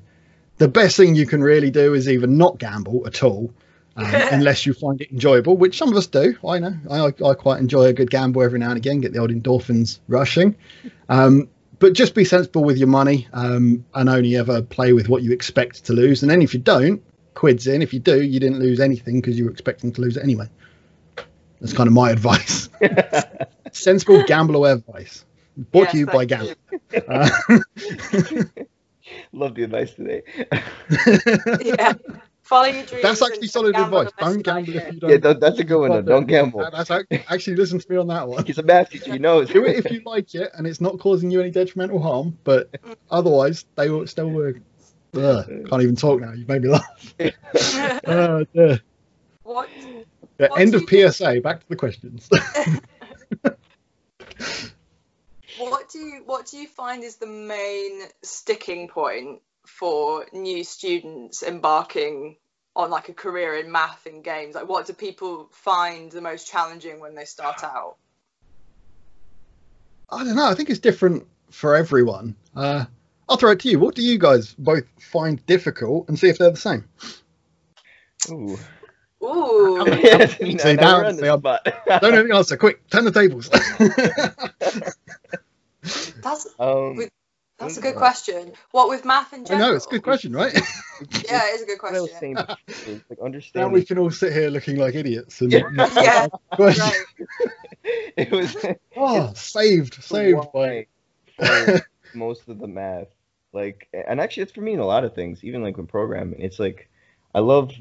[0.57, 3.53] the best thing you can really do is either not gamble at all,
[3.97, 6.37] um, unless you find it enjoyable, which some of us do.
[6.47, 9.19] I know, I, I quite enjoy a good gamble every now and again, get the
[9.19, 10.55] old endorphins rushing.
[11.09, 15.23] Um, but just be sensible with your money um, and only ever play with what
[15.23, 16.23] you expect to lose.
[16.23, 17.01] And then if you don't,
[17.33, 17.81] quids in.
[17.81, 20.49] If you do, you didn't lose anything because you were expecting to lose it anyway.
[21.59, 22.69] That's kind of my advice.
[23.71, 25.25] Sensible gambler advice.
[25.57, 26.53] Brought Yes, to you by thank Gamble.
[26.93, 27.01] you.
[27.07, 27.29] Uh,
[29.33, 30.21] Love the advice today.
[31.61, 31.93] Yeah.
[32.43, 33.03] Follow your dreams.
[33.03, 34.13] that's actually solid gamble advice.
[34.19, 35.09] Don't gamble if you don't.
[35.11, 35.91] yeah, that, that's a good one.
[35.91, 36.01] Though.
[36.01, 36.67] Don't gamble.
[36.71, 38.43] That's ac- actually listen to me on that one.
[38.43, 39.13] He's a math teacher.
[39.13, 39.49] He knows.
[39.49, 42.75] Do it if you like it and it's not causing you any detrimental harm, but
[43.11, 44.57] otherwise they will still work.
[45.15, 46.31] Ugh, can't even talk now.
[46.31, 47.13] You've made me laugh.
[47.19, 48.77] Uh, yeah.
[49.43, 49.69] What?
[50.39, 51.41] Yeah, end of you PSA.
[51.41, 52.29] Back to the questions.
[55.59, 61.43] What do you what do you find is the main sticking point for new students
[61.43, 62.37] embarking
[62.77, 64.55] on like a career in math and games?
[64.55, 67.97] Like what do people find the most challenging when they start out?
[70.09, 70.47] I don't know.
[70.47, 72.35] I think it's different for everyone.
[72.55, 72.85] Uh,
[73.27, 73.79] I'll throw it to you.
[73.79, 76.85] What do you guys both find difficult, and see if they're the same?
[78.29, 78.57] Ooh.
[79.23, 79.83] Ooh.
[79.87, 81.65] Yes, See, now now- we're on the I'm- spot.
[82.01, 82.57] Don't know the answer.
[82.57, 83.49] Quick, turn the tables.
[86.21, 87.11] That's Um, With-
[87.57, 88.53] that's a good question.
[88.71, 89.69] What with math in I general?
[89.71, 90.53] know it's a good question, right?
[91.25, 92.35] Yeah, it is a good one of those question.
[92.35, 95.39] things, is, like now we can all sit here looking like idiots.
[95.41, 96.83] And, Yeah, Question.
[96.83, 97.05] right.
[98.17, 98.55] it was
[98.97, 100.87] Oh, saved, saved by.
[102.13, 103.07] most of the math.
[103.53, 106.41] Like, and actually, it's for me in a lot of things, even like with programming.
[106.41, 106.89] It's like
[107.33, 107.71] I love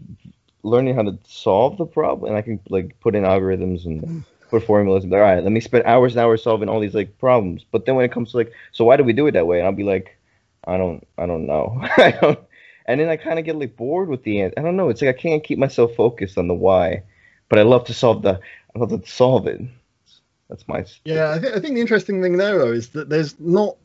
[0.62, 4.64] learning how to solve the problem, and I can like put in algorithms and put
[4.64, 5.04] formulas.
[5.04, 7.18] And be like, all right, let me spend hours and hours solving all these like
[7.18, 7.64] problems.
[7.70, 9.58] But then when it comes to like, so why do we do it that way?
[9.58, 10.16] And I'll be like,
[10.64, 11.78] I don't, I don't know.
[11.96, 12.38] I don't.
[12.86, 14.54] and then I kind of get like bored with the answer.
[14.58, 14.88] I don't know.
[14.88, 17.02] It's like I can't keep myself focused on the why,
[17.48, 18.40] but I love to solve the.
[18.74, 19.60] I love to solve it.
[20.48, 20.84] That's my.
[21.04, 23.76] Yeah, I, th- I think the interesting thing there though is that there's not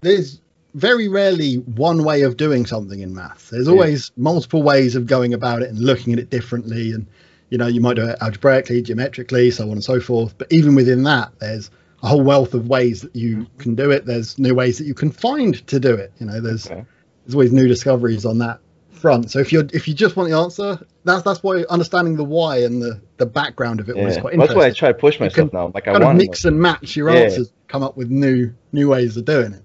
[0.00, 0.40] there's
[0.74, 3.50] very rarely one way of doing something in maths.
[3.50, 3.72] There's Yeah.
[3.72, 6.92] always multiple ways of going about it and looking at it differently.
[6.92, 7.06] And
[7.50, 10.34] you know, you might do it algebraically, geometrically, so on and so forth.
[10.36, 11.70] But even within that, there's
[12.02, 14.04] a whole wealth of ways that you can do it.
[14.04, 16.12] There's new ways that you can find to do it.
[16.18, 16.84] You know, there's Okay.
[17.24, 19.30] there's always new discoveries on that front.
[19.30, 22.58] So if you're if you just want the answer, that's that's why understanding the why
[22.58, 24.20] and the the background of it was Yeah.
[24.20, 25.70] quite That's why I try to push myself now.
[25.74, 27.20] Like I want mix and match your Yeah.
[27.22, 29.62] answers, come up with new new ways of doing it.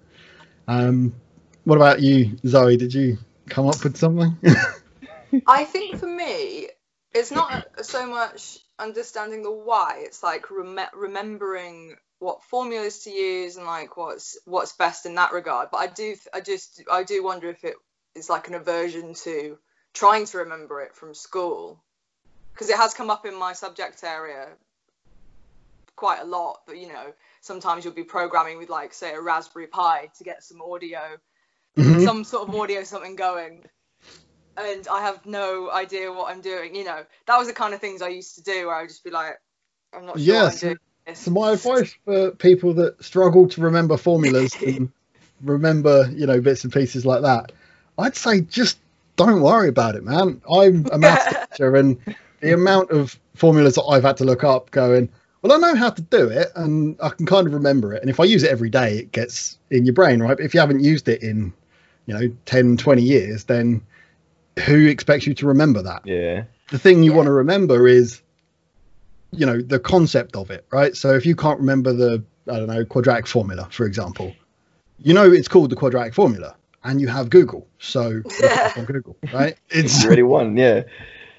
[0.68, 1.14] Um,
[1.64, 2.78] what about you, Zoe?
[2.78, 3.18] Did you
[3.50, 4.38] come up with something?
[5.48, 6.70] I think for me,
[7.14, 10.00] it's not so much understanding the why.
[10.00, 15.34] It's like rem- remembering what formulas to use and like what's what's best in that
[15.34, 15.70] regard.
[15.72, 17.76] But I do, I just, I do wonder if it
[18.16, 19.58] is like an aversion to
[19.94, 21.84] trying to remember it from school,
[22.54, 24.48] because it has come up in my subject area
[25.96, 26.62] quite a lot.
[26.68, 30.44] But you know, sometimes you'll be programming with like say a Raspberry Pi to get
[30.44, 31.18] some audio
[31.78, 32.06] Mhm.
[32.06, 33.64] some sort of audio something going
[34.58, 36.76] and I have no idea what I'm doing.
[36.76, 38.90] You know, that was the kind of things I used to do where I would
[38.90, 39.40] just be like,
[39.94, 40.64] I'm not sure Yes.
[40.64, 40.78] I'm.
[41.16, 44.92] So my advice for people that struggle to remember formulas and
[45.42, 47.52] remember, you know, bits and pieces like that,
[47.98, 48.78] I'd say just
[49.16, 50.42] don't worry about it, man.
[50.50, 52.00] I'm a math teacher, and
[52.40, 55.10] the amount of formulas that I've had to look up, going,
[55.44, 58.02] well, I know how to do it, and I can kind of remember it.
[58.02, 60.36] And if I use it every day, it gets in your brain, right?
[60.38, 61.54] But if you haven't used it in,
[62.08, 63.82] you know, 10, 20 years, then
[64.66, 66.02] who expects you to remember that?
[66.06, 66.46] Yeah.
[66.72, 67.18] the thing you Yeah.
[67.18, 68.22] want to remember is
[69.32, 72.68] you know the concept of it right so if you can't remember the i don't
[72.68, 74.32] know quadratic formula for example
[75.00, 78.78] you know it's called the quadratic formula and you have google so look it up
[78.78, 80.56] on google right it's You already won.
[80.56, 80.84] Yeah.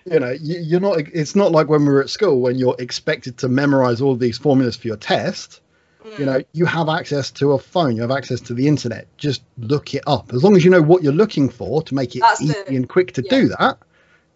[0.07, 2.77] You know you, you're not it's not like when we were at school when you're
[2.79, 5.61] expected to memorize all these formulas for your test
[6.05, 6.19] Mm.
[6.19, 9.43] you know you have access to a phone you have access to the internet just
[9.57, 12.21] look it up as long as you know what you're looking for to make it
[12.21, 13.31] That's easy the- and quick to yeah.
[13.31, 13.79] do that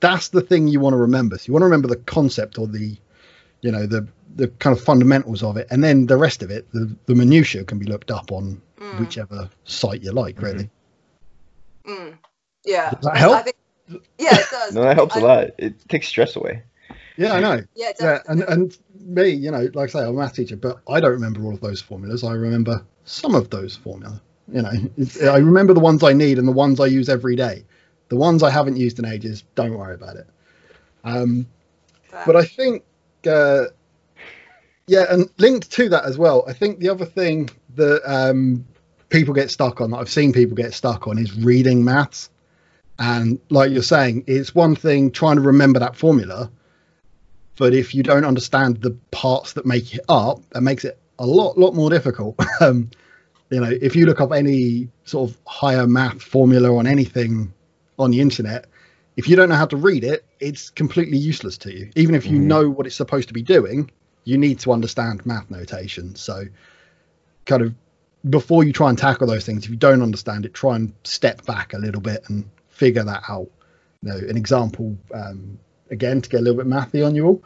[0.00, 2.66] that's the thing you want to remember so you want to remember the concept or
[2.66, 2.96] the
[3.60, 6.66] you know the the kind of fundamentals of it and then the rest of it
[6.72, 10.70] the, the minutia can be looked up on Mm, whichever site you like really
[11.86, 12.16] mm.
[12.64, 12.90] Yeah.
[12.90, 13.46] Does that help?
[13.88, 14.74] I think, yeah, it does.
[14.74, 15.44] No, that helps a I- lot.
[15.58, 16.62] It takes stress away.
[17.16, 20.12] yeah i know Yeah, yeah and and me you know like i say i'm a
[20.20, 23.74] math teacher but i don't remember all of those formulas i remember some of those
[23.76, 24.20] formulas
[24.52, 27.34] you know it's, i remember the ones i need and the ones i use every
[27.34, 27.64] day
[28.08, 30.28] the ones i haven't used in ages don't worry about it
[31.04, 31.46] um
[32.04, 32.22] Fair.
[32.26, 32.84] but i think
[33.26, 33.64] uh
[34.86, 38.64] yeah and linked to that as well i think the other thing that um
[39.08, 42.30] people get stuck on that i've seen people get stuck on is reading maths
[42.98, 46.50] and like you're saying it's one thing trying to remember that formula
[47.56, 51.26] but if you don't understand the parts that make it up that makes it a
[51.26, 52.38] lot lot more difficult.
[52.60, 52.90] Um
[53.50, 57.52] you know if you look up any sort of higher math formula on anything
[57.98, 58.66] on the internet
[59.16, 61.90] if you don't know how to read it it's completely useless to you.
[61.96, 62.42] Even if you Mhm.
[62.42, 63.90] know what it's supposed to be doing
[64.24, 66.44] you need to understand math notation so
[67.46, 67.74] kind of
[68.28, 71.46] before you try and tackle those things if you don't understand it try and step
[71.46, 72.44] back a little bit and
[72.78, 73.48] figure that out
[74.02, 75.58] you know an example um,
[75.90, 77.42] again to get a little bit mathy on you all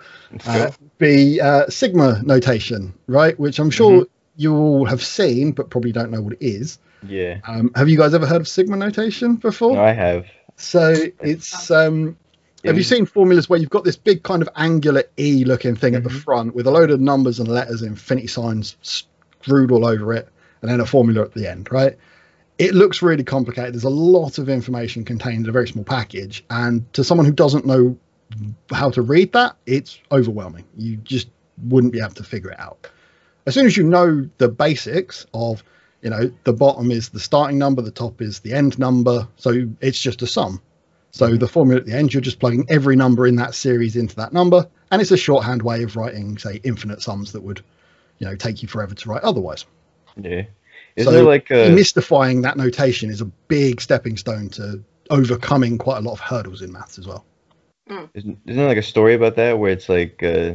[0.47, 5.93] uh, be uh, sigma notation right which i'm sure you all have seen but probably
[5.93, 7.39] don't know what it is yeah.
[7.49, 10.27] um, have you guys ever heard of sigma notation before No, I have.
[10.57, 12.17] so it's um
[12.65, 15.95] have you seen formulas where you've got this big kind of angular E looking thing
[15.97, 16.23] at the Mhm.
[16.23, 20.29] front with a load of numbers and letters and infinity signs screwed all over it
[20.61, 21.97] and then a formula at the end, right?
[22.59, 23.75] It looks really complicated.
[23.75, 26.45] There's a lot of information contained in a very small package.
[26.51, 27.97] And to someone who doesn't know
[28.71, 30.65] how to read that, it's overwhelming.
[30.77, 31.29] You just
[31.65, 32.89] wouldn't be able to figure it out.
[33.47, 35.65] As soon as you know the basics of,
[36.03, 39.27] you know, the bottom is the starting number, the top is the end number.
[39.37, 40.61] So it's just a sum.
[41.13, 44.17] So the formula at the end, you're just plugging every number in that series into
[44.17, 47.63] that number, and it's a shorthand way of writing, say, infinite sums that would,
[48.19, 49.67] you know, take you forever to write otherwise.
[50.17, 50.45] Yeah.
[50.97, 55.79] Is So, there like a Demystifying that notation is a big stepping stone to overcoming
[55.79, 57.25] quite a lot of hurdles in maths as well.
[57.89, 60.55] isn't, isn't there like a story about that where it's like uh,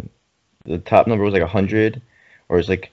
[0.66, 2.02] the top number was like a hundred,
[2.50, 2.92] or it's like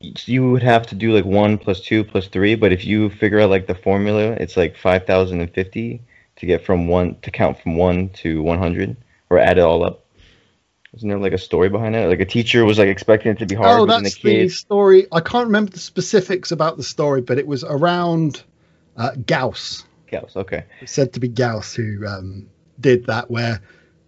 [0.00, 3.40] you would have to do like one plus two plus three, but if you figure
[3.40, 6.02] out like the formula, it's like five thousand and fifty
[6.36, 8.96] to get from one to count from one to one hundred
[9.30, 10.01] or add it all up.
[10.94, 12.06] Isn't there like a story behind it?
[12.08, 14.52] Like a teacher was like expecting it to be hard, oh, the that's the kid.
[14.52, 15.06] story.
[15.10, 18.42] I can't remember the specifics about the story, but it was around
[18.96, 19.84] uh, Gauss.
[20.10, 20.36] Gauss.
[20.36, 20.64] Okay.
[20.82, 23.62] It's said to be Gauss who um, did that, where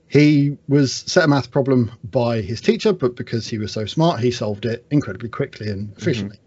[0.09, 4.21] he was set a math problem by his teacher, but because he was so smart,
[4.21, 6.39] he solved it incredibly quickly and efficiently.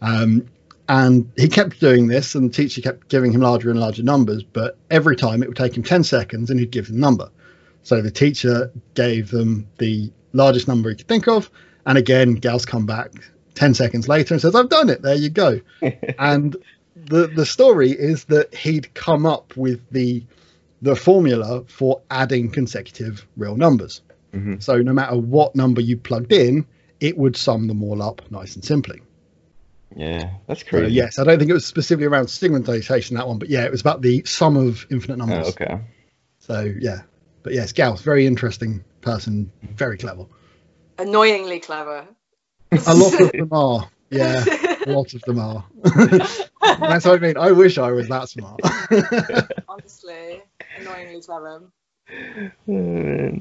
[0.00, 0.48] Um,
[0.88, 4.42] and he kept doing this, and the teacher kept giving him larger and larger numbers,
[4.42, 7.30] but every time it would take him 10 seconds and he'd give the number.
[7.82, 11.50] So the teacher gave them the largest number he could think of,
[11.86, 13.10] and again, Gauss come back
[13.54, 15.60] 10 seconds later and says, I've done it, there you go.
[16.18, 16.56] and
[16.94, 20.24] the, the story is that he'd come up with the
[20.80, 24.02] the formula for adding consecutive real numbers.
[24.34, 24.60] Mhm.
[24.60, 26.66] So no matter what number you plugged in,
[26.98, 29.00] it would sum them all up nice and simply.
[29.94, 30.92] Yeah, that's So crazy.
[30.94, 33.70] yes, I don't think it was specifically around sigma notation that one, but yeah, it
[33.70, 35.48] was about the sum of infinite Oh, numbers.
[35.50, 35.78] okay.
[36.40, 37.02] So yeah,
[37.42, 40.26] but yes, Gauss, very interesting person, very clever.
[40.98, 42.06] Annoyingly clever.
[42.86, 43.88] A lot of them are.
[44.12, 44.44] Yeah,
[44.86, 45.64] a lot of them are.
[45.82, 47.38] That's what I mean.
[47.38, 48.60] I wish I was that smart.
[49.68, 50.42] Honestly,
[50.76, 51.62] annoyingly clever.
[52.68, 53.40] Oh.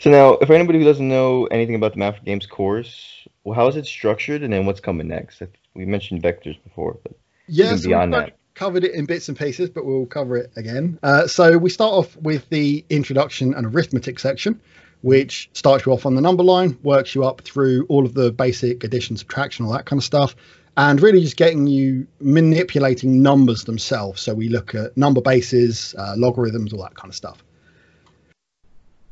[0.00, 3.54] So now, if anybody who doesn't know anything about the Math for Games course, well,
[3.54, 5.40] how is it structured, and then what's coming next?
[5.74, 7.12] We mentioned vectors before, but
[7.46, 8.37] Yeah, so beyond that.
[8.58, 10.98] Covered it in bits and pieces, but we'll cover it again.
[11.02, 14.60] Uh, so we start off with the introduction and arithmetic section,
[15.02, 18.32] which starts you off on the number line, works you up through all of the
[18.32, 20.34] basic addition, subtraction, all that kind of stuff,
[20.76, 24.20] and really just getting you manipulating numbers themselves.
[24.22, 27.44] So we look at number bases, uh, logarithms, all that kind of stuff.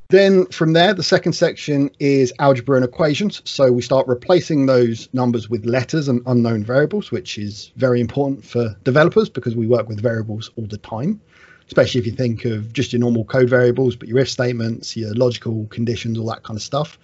[0.09, 3.43] Then from there, the second section is algebra and equations.
[3.45, 8.45] So we start replacing those numbers with letters and unknown variables, which is very important
[8.45, 11.21] for developers because we work with variables all the time,
[11.67, 15.13] especially if you think of just your normal code variables, but your if statements, your
[15.15, 16.99] logical conditions, all that kind of stuff.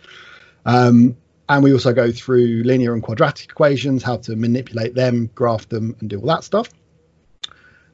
[0.64, 1.16] Um,
[1.48, 5.96] and we also go through linear and quadratic equations, how to manipulate them, graph them,
[5.98, 6.70] and do all that stuff.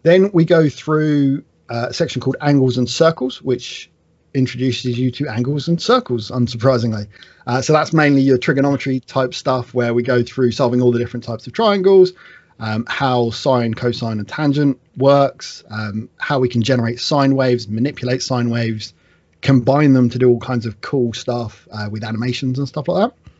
[0.03, 3.90] Then we go through uh, a section called angles and circles, which
[4.38, 7.09] introduces you to angles and circles, unsurprisingly.
[7.46, 10.98] Uh, so that's mainly your trigonometry type stuff where we go through solving all the
[10.98, 12.12] different types of triangles,
[12.61, 18.22] um, how sine, cosine, and tangent works, um, how we can generate sine waves, manipulate
[18.22, 18.94] sine waves,
[19.42, 23.11] combine them to do all kinds of cool stuff uh, with animations and stuff like
[23.11, 23.31] that.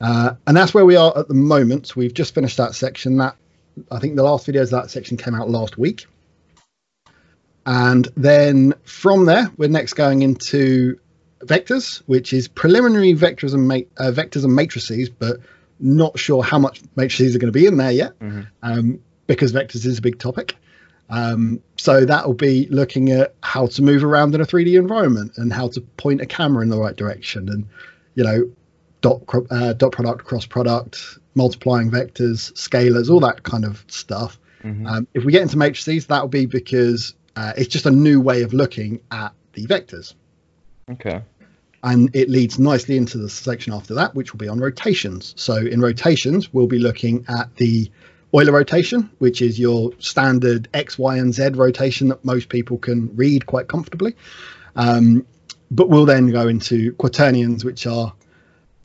[0.00, 1.96] Uh, and that's where we are at the moment.
[1.96, 3.16] We've just finished that section.
[3.16, 3.36] That
[3.90, 6.06] I think the last videos of that section came out last week.
[7.66, 10.98] And then from there, we're next going into
[11.40, 15.38] vectors, which is preliminary vectors and uh, vectors and matrices, but
[15.78, 18.46] not sure how much matrices are going to be in there yet, Mhm.
[18.62, 20.54] um, because vectors is a big topic.
[21.10, 25.32] Um, so that will be looking at how to move around in a 3D environment
[25.36, 27.66] and how to point a camera in the right direction, and
[28.14, 28.48] you know,
[29.02, 34.38] dot uh, dot product, cross product, multiplying vectors, scalars, all that kind of stuff.
[34.64, 34.86] Mhm.
[34.90, 38.20] Um, if we get into matrices, that will be because uh, it's just a new
[38.20, 40.14] way of looking at the vectors.
[40.90, 41.22] okay.
[41.82, 45.34] And it leads nicely into the section after that, which will be on rotations.
[45.36, 47.90] So in rotations, we'll be looking at the
[48.34, 53.14] Euler rotation, which is your standard X, Y, and Z rotation that most people can
[53.14, 54.16] read quite comfortably.
[54.74, 55.26] Um,
[55.70, 58.12] but we'll then go into quaternions, which are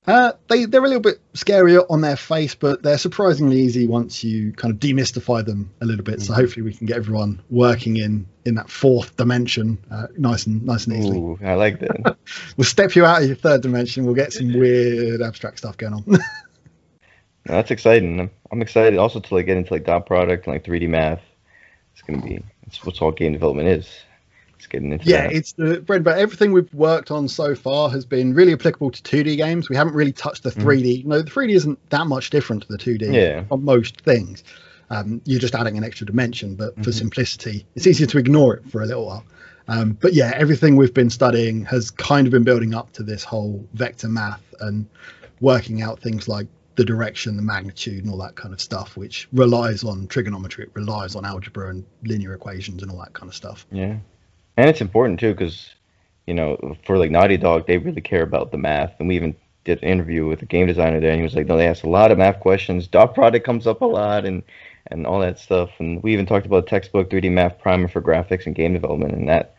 [0.08, 4.24] uh, they they're a little bit scarier on their face, but they're surprisingly easy once
[4.24, 6.22] you kind of demystify them a little bit.
[6.22, 6.38] So Mhm.
[6.38, 10.88] hopefully we can get everyone working in in that fourth dimension, uh, nice and nice
[10.88, 11.18] and easily.
[11.20, 12.18] Ooh, I like that.
[12.58, 14.06] We'll step you out of your third dimension.
[14.06, 16.06] We'll get some weird abstract stuff going on.
[17.48, 18.20] No, that's exciting.
[18.20, 21.22] I'm, I'm excited also to like get into like dot product and like 3D math.
[21.94, 23.90] It's gonna be it's what's all game development is.
[24.62, 25.34] It's getting into yeah, that.
[25.34, 29.02] it's the bread, but everything we've worked on so far has been really applicable to
[29.02, 29.70] 2D games.
[29.70, 31.04] We haven't really touched the 3D.
[31.04, 33.46] No, the 3D isn't that much different to the 2D Yeah.
[33.50, 34.44] on most things.
[34.92, 36.94] Um, you're just adding an extra dimension, but for Mhm.
[36.94, 39.26] simplicity, it's easier to ignore it for a little while.
[39.68, 43.24] Um, but yeah, everything we've been studying has kind of been building up to this
[43.24, 44.86] whole vector math and
[45.40, 46.46] working out things like
[46.76, 50.72] the direction, the magnitude, and all that kind of stuff, which relies on trigonometry, it
[50.76, 53.66] relies on algebra and linear equations and all that kind of stuff.
[53.72, 53.98] Yeah,
[54.58, 55.76] and it's important too because
[56.28, 59.36] you know for like Naughty Dog, they really care about the math, and we even
[59.64, 61.84] did an interview with a game designer there, and he was like, no, they ask
[61.84, 62.88] a lot of math questions.
[62.88, 64.44] Dot product comes up a lot, and
[64.88, 68.46] and all that stuff, and we even talked about textbook 3D math primer for graphics
[68.46, 69.56] and game development, and that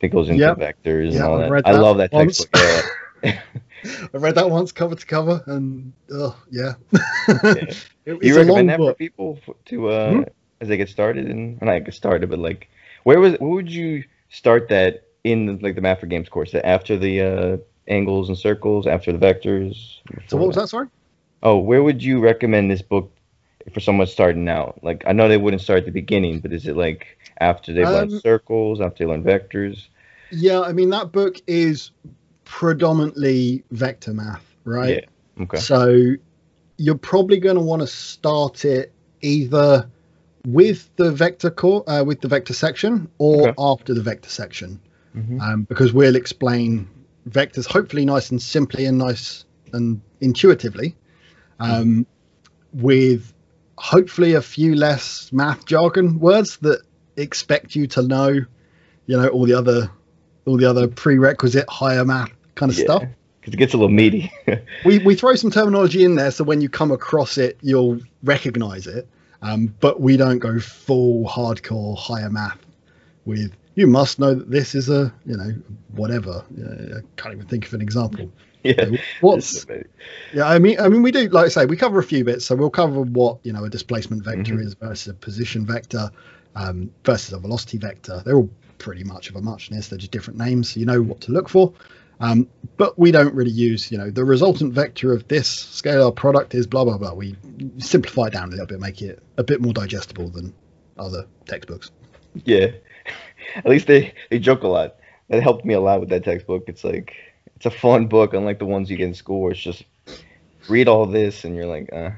[0.00, 0.56] that goes into Yep.
[0.56, 1.56] vectors Yeah, and all I've that.
[1.64, 2.46] I love that once.
[2.46, 2.50] textbook.
[2.54, 2.82] Yeah.
[3.24, 6.74] I read that once cover to cover, and oh yeah,
[8.04, 10.22] It- Do it's you recommend that for people to uh, Hmm?
[10.60, 12.68] as they get started and not get started, but like
[13.04, 16.54] where was where would you start that in like the math for games course?
[16.54, 17.56] After the uh,
[17.88, 19.98] angles and circles, after the vectors.
[20.28, 20.68] So what was that?
[20.68, 20.88] Sorry.
[21.42, 23.12] Oh, where would you recommend this book
[23.72, 24.78] for someone starting out?
[24.82, 27.88] Like I know they wouldn't start at the beginning, but is it like after they've
[27.88, 29.88] learned Um, circles, after they learn vectors?
[30.30, 31.90] Yeah, I mean that book is
[32.44, 35.04] predominantly vector math, right?
[35.36, 35.42] Yeah.
[35.42, 35.58] Okay.
[35.58, 36.14] So
[36.78, 39.88] you're probably going to want to start it either
[40.46, 43.54] with the vector core, uh, with the vector section, or Okay.
[43.58, 44.80] after the vector section,
[45.16, 45.40] Mhm.
[45.40, 46.88] um, because we'll explain
[47.28, 50.94] vectors hopefully nice and simply and nice and intuitively,
[51.58, 52.06] um,
[52.72, 53.32] with
[53.76, 56.80] hopefully a few less math jargon words that
[57.16, 59.90] expect you to know, you know, all the other,
[60.46, 62.84] all the other prerequisite higher math kind of Yeah.
[62.84, 63.02] stuff
[63.40, 64.30] Because it gets a little meaty.
[64.84, 68.86] we we throw some terminology in there so when you come across it you'll recognize
[68.86, 69.08] it
[69.42, 72.58] um, but we don't go full hardcore higher math
[73.24, 75.54] with you must know that this is a you know
[75.92, 76.44] whatever.
[76.58, 78.30] Uh, i can't even think of an example.
[78.62, 78.90] Yeah.
[79.20, 79.64] what's
[80.34, 82.44] yeah i mean i mean we do like i say we cover a few bits.
[82.46, 84.64] So we'll cover what you know a displacement vector Mhm.
[84.64, 86.10] is versus a position vector
[86.56, 88.22] um, versus a velocity vector.
[88.24, 89.86] They're all pretty much of a muchness.
[89.86, 91.72] They're just different names so you know what to look for
[92.20, 96.54] um, but we don't really use you know the resultant vector of this scalar product
[96.54, 97.36] is blah blah blah we
[97.78, 100.52] simplify it down a little bit make it a bit more digestible than
[100.98, 101.90] other textbooks
[102.44, 102.70] Yeah.
[103.56, 104.96] At least they, they joke a lot.
[105.28, 106.64] That helped me a lot with that textbook.
[106.68, 107.14] It's like
[107.56, 109.84] it's a fun book, unlike the ones you get in school where it's just
[110.68, 112.10] read all this and you're like, uh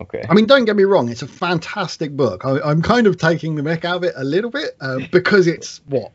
[0.00, 0.24] okay.
[0.28, 2.44] I mean, don't get me wrong; it's a fantastic book.
[2.44, 5.46] I, I'm kind of taking the mick out of it a little bit uh, because
[5.46, 6.12] it's what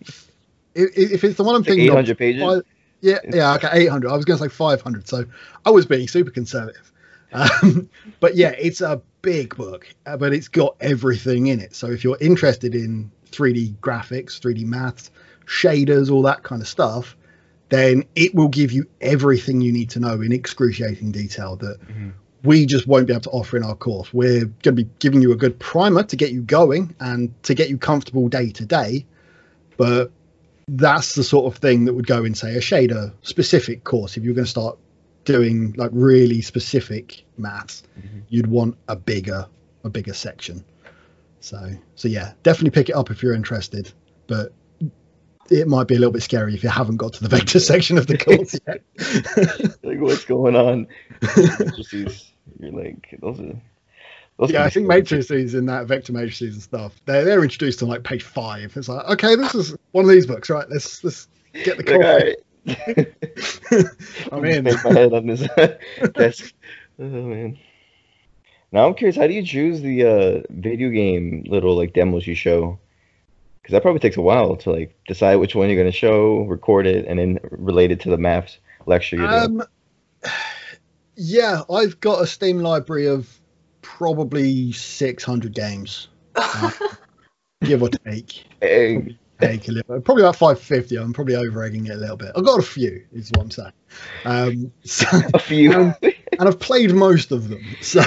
[0.80, 1.94] if, if it's the one I'm It's like thinking of.
[1.96, 2.44] 800 pages.
[2.44, 2.62] I-
[3.02, 4.10] yeah, yeah, okay, 800.
[4.12, 5.24] I was going to say 500, so
[5.66, 6.92] I was being super conservative.
[7.32, 11.76] Um, but yeah, it's a big book, uh, but it's got everything in it.
[11.76, 15.12] So if you're interested in 3D graphics, 3D maths,
[15.46, 17.16] shaders, all that kind of stuff,
[17.70, 22.12] then it will give you everything you need to know in excruciating detail that Mhm.
[22.44, 24.12] we just won't be able to offer in our course.
[24.14, 27.54] We're going to be giving you a good primer to get you going and to
[27.54, 29.06] get you comfortable day to day,
[29.78, 30.12] but
[30.78, 34.18] that's the sort of thing that would go in, say, a shader specific course.
[34.18, 34.78] If you're going to start
[35.26, 38.24] doing like really specific maths, Mhm.
[38.30, 39.48] you'd want a bigger,
[39.84, 40.64] a bigger section.
[41.40, 43.92] So, so yeah, definitely pick it up if you're interested,
[44.28, 44.54] but
[45.50, 47.98] it might be a little bit scary if you haven't got to the vector section
[47.98, 48.82] of the course yet.
[49.84, 50.88] like what's going on?
[51.22, 53.62] Matrices, you're like those are.
[54.48, 58.04] Yeah, I think matrices in that vector matrices and stuff, they're they're introduced on like
[58.04, 58.76] page five.
[58.78, 60.70] It's like, okay, this is one of these books, right?
[60.70, 62.38] Let's let's get the all right.
[64.32, 64.64] I'm in.
[64.64, 65.46] My head on this
[66.14, 66.54] desk.
[67.00, 67.58] Oh man.
[68.72, 72.36] Now I'm curious, how do you choose the uh, video game little like demos you
[72.36, 72.80] show?
[73.62, 76.88] Because that probably takes a while to like decide which one you're gonna show, record
[76.88, 79.62] it, and then relate it to the maths lecture you're doing.
[79.62, 79.68] Um,
[81.16, 83.39] yeah, I've got a Steam library of
[83.98, 86.10] probably 600 games,
[87.64, 88.46] give or take.
[88.62, 90.98] Hey, Take a little, probably about 550.
[90.98, 92.34] I'm probably over egging it a little bit.
[92.36, 93.72] I've got a few, is what I'm saying.
[94.26, 95.74] Um, so, a few.
[95.74, 97.64] Um, and I've played most of them.
[97.82, 98.02] So,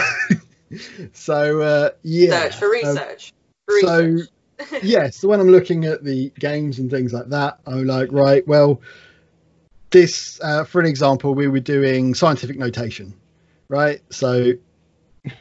[1.12, 2.48] so uh, yeah.
[2.50, 3.32] Search for Um, research.
[3.66, 4.28] For so research.
[4.82, 8.46] yeah, so when I'm looking at the games and things like that, I'm like, right,
[8.46, 8.80] well,
[9.90, 13.14] this, uh, for an example, we were doing scientific notation,
[13.68, 14.00] right?
[14.10, 14.52] So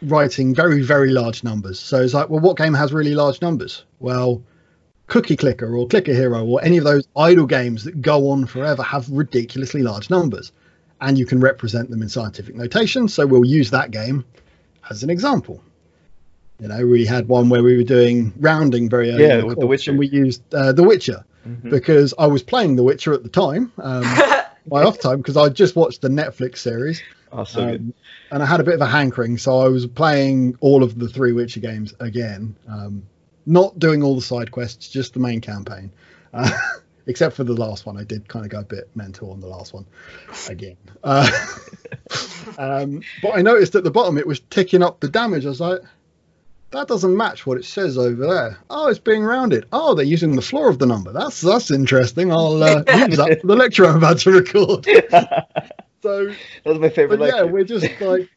[0.04, 1.80] writing very, very large numbers.
[1.80, 3.84] So it's like, well, what game has really large numbers?
[4.00, 4.42] Well,
[5.08, 8.84] Cookie Clicker or Clicker Hero or any of those idle games that go on forever
[8.84, 10.52] have ridiculously large numbers.
[11.02, 13.08] And you can represent them in scientific notation.
[13.08, 14.24] So we'll use that game
[14.90, 15.64] as an example.
[16.60, 19.24] You know, we had one where we were doing rounding very early.
[19.26, 19.92] Yeah, with The Witcher.
[19.92, 21.72] And we used uh, The Witcher Mhm.
[21.72, 24.04] because I was playing The Witcher at the time, um,
[24.70, 27.02] my off time, because I just watched the Netflix series.
[27.32, 27.62] Oh, so.
[27.62, 27.94] Um,
[28.32, 31.08] and I had a bit of a hankering, so I was playing all of the
[31.08, 32.56] three Witcher games again.
[32.68, 33.04] Um,
[33.46, 35.92] not doing all the side quests, just the main campaign.
[36.34, 36.52] Uh,
[37.08, 39.48] except for the last one, I did kind of go a bit mental on the
[39.48, 39.86] last one
[40.50, 40.78] again.
[41.04, 41.30] Uh,
[42.58, 45.46] um, but I noticed at the bottom it was ticking up the damage.
[45.46, 45.82] I was like,
[46.72, 48.58] that doesn't match what it says over there.
[48.70, 49.66] Oh, it's being rounded.
[49.74, 51.12] Oh, they're using the floor of the number.
[51.12, 52.32] That's that's interesting.
[52.32, 54.88] I'll uh, use that for the lecture I'm about to record.
[56.02, 56.28] So
[56.64, 58.30] that was my favorite but yeah, we're just like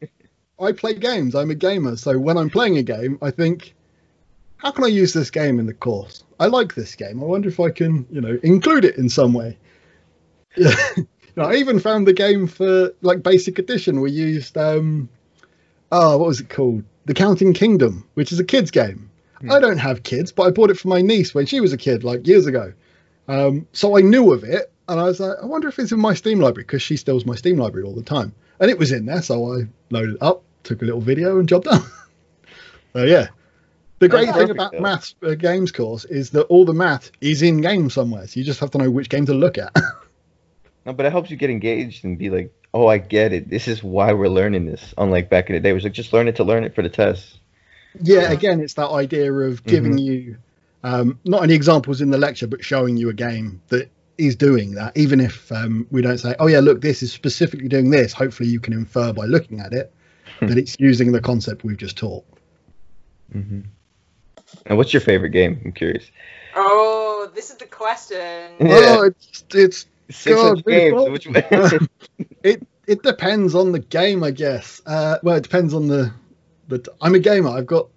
[0.59, 1.35] I play games.
[1.35, 3.75] I'm a gamer, so when I'm playing a game, I think,
[4.57, 6.23] how can I use this game in the course?
[6.39, 7.21] I like this game.
[7.21, 9.57] I wonder if I can, you know, include it in some way.
[10.57, 10.73] Yeah.
[10.95, 13.99] You know, I even found the game for like Basic Edition.
[13.99, 15.09] We used um,
[15.91, 16.85] oh, what was it called?
[17.03, 19.09] The Counting Kingdom, which is a kids game.
[19.41, 19.51] Hmm.
[19.51, 21.77] I don't have kids, but I bought it for my niece when she was a
[21.77, 22.71] kid, like years ago.
[23.27, 25.99] Um, so I knew of it, and I was like, I wonder if it's in
[25.99, 28.91] my Steam library because she steals my Steam library all the time, and it was
[28.91, 29.21] in there.
[29.21, 31.81] So I loaded it up, took a little video, and job done.
[32.93, 33.27] So yeah,
[33.99, 34.79] the great That's thing about though.
[34.79, 38.25] maths uh, games course is that all the math is in game somewhere.
[38.25, 39.75] So you just have to know which game to look at.
[40.85, 43.49] No, but it helps you get engaged and be like, oh, I get it.
[43.49, 44.93] This is why we're learning this.
[44.99, 46.83] Unlike back in the day, it was like just learn it to learn it for
[46.83, 47.39] the test.
[47.99, 50.37] yeah, again, it's that idea of giving you
[50.83, 54.75] um, not any examples in the lecture, but showing you a game that is doing
[54.75, 54.95] that.
[54.97, 58.49] Even if um, we don't say, "Oh yeah, look, this is specifically doing this," hopefully
[58.49, 59.93] you can infer by looking at it
[60.41, 62.25] that it's using the concept we've just taught.
[63.31, 63.61] hmm
[64.65, 65.61] And what's your favorite game?
[65.65, 66.05] I'm curious.
[66.55, 68.51] Oh, this is the question.
[68.59, 68.97] Yeah.
[68.99, 71.09] Oh, it's it's Six God, games.
[71.09, 71.27] Which
[72.43, 74.81] it it depends on the game, I guess.
[74.85, 76.13] Uh, well, it depends on the
[76.67, 76.85] the.
[77.01, 77.49] I'm a gamer.
[77.49, 77.87] I've got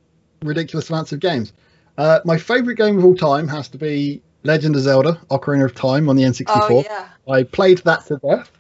[0.43, 1.53] ridiculous amounts of games.
[1.99, 5.75] Uh, my favorite game of all time has to be Legend of Zelda: Ocarina of
[5.75, 6.47] Time on the N64.
[6.49, 7.09] Oh yeah.
[7.31, 8.51] I played that to death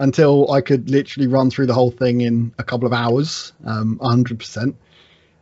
[0.00, 4.00] until I could literally run through the whole thing in a couple of hours, um,
[4.02, 4.74] 100%.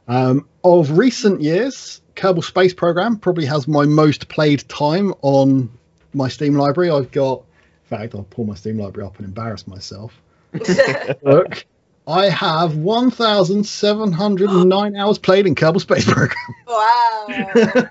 [0.08, 5.70] Um, of recent years, Kerbal Space Program probably has my most played time on
[6.12, 6.90] my Steam library.
[6.90, 10.12] I've got, in fact, I'll pull my Steam library up and embarrass myself.
[11.22, 11.64] Look,
[12.08, 16.36] I have 1,709 hours played in Kerbal Space Program.
[16.66, 17.26] wow.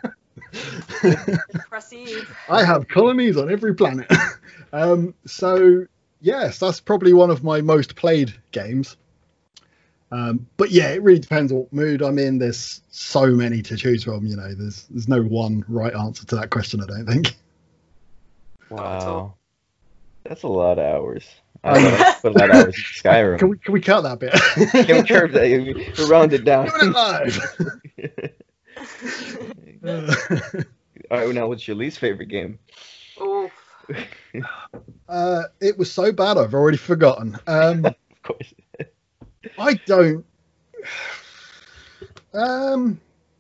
[1.70, 2.26] Proceed.
[2.50, 4.12] I have colonies on every planet.
[4.74, 5.86] um, so
[6.22, 8.98] yes, that's probably one of my most played games.
[10.12, 12.38] Um, but yeah, it really depends what mood I'm in.
[12.38, 14.26] There's so many to choose from.
[14.26, 16.82] You know, there's there's no one right answer to that question.
[16.82, 17.36] I don't think.
[18.72, 19.16] Not at all.
[19.16, 19.34] wow.
[20.24, 21.26] That's a lot of hours.
[21.64, 23.40] I don't know, put a lot of hours in Skyrim.
[23.40, 24.34] Can we can we cut that bit?
[24.86, 25.44] Can we curve that?
[25.44, 26.68] We round it down.
[26.68, 27.40] Doing it live.
[31.12, 32.60] All right, now what's your least favorite game?
[33.22, 33.52] Oof.
[35.10, 37.38] uh, it was so bad I've already forgotten.
[37.48, 38.54] Um, Of course.
[39.58, 40.26] I don't.
[42.34, 43.00] Um,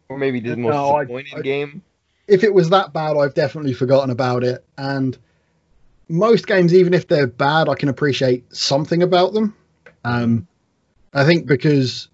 [0.09, 1.81] Or maybe the most No, I- disappointing I- game?
[2.27, 4.65] if it was that bad, I've definitely forgotten about it.
[4.77, 5.17] And
[6.09, 9.55] most games, even if they're bad, I can appreciate something about them.
[10.05, 10.47] Um,
[11.13, 12.07] I think because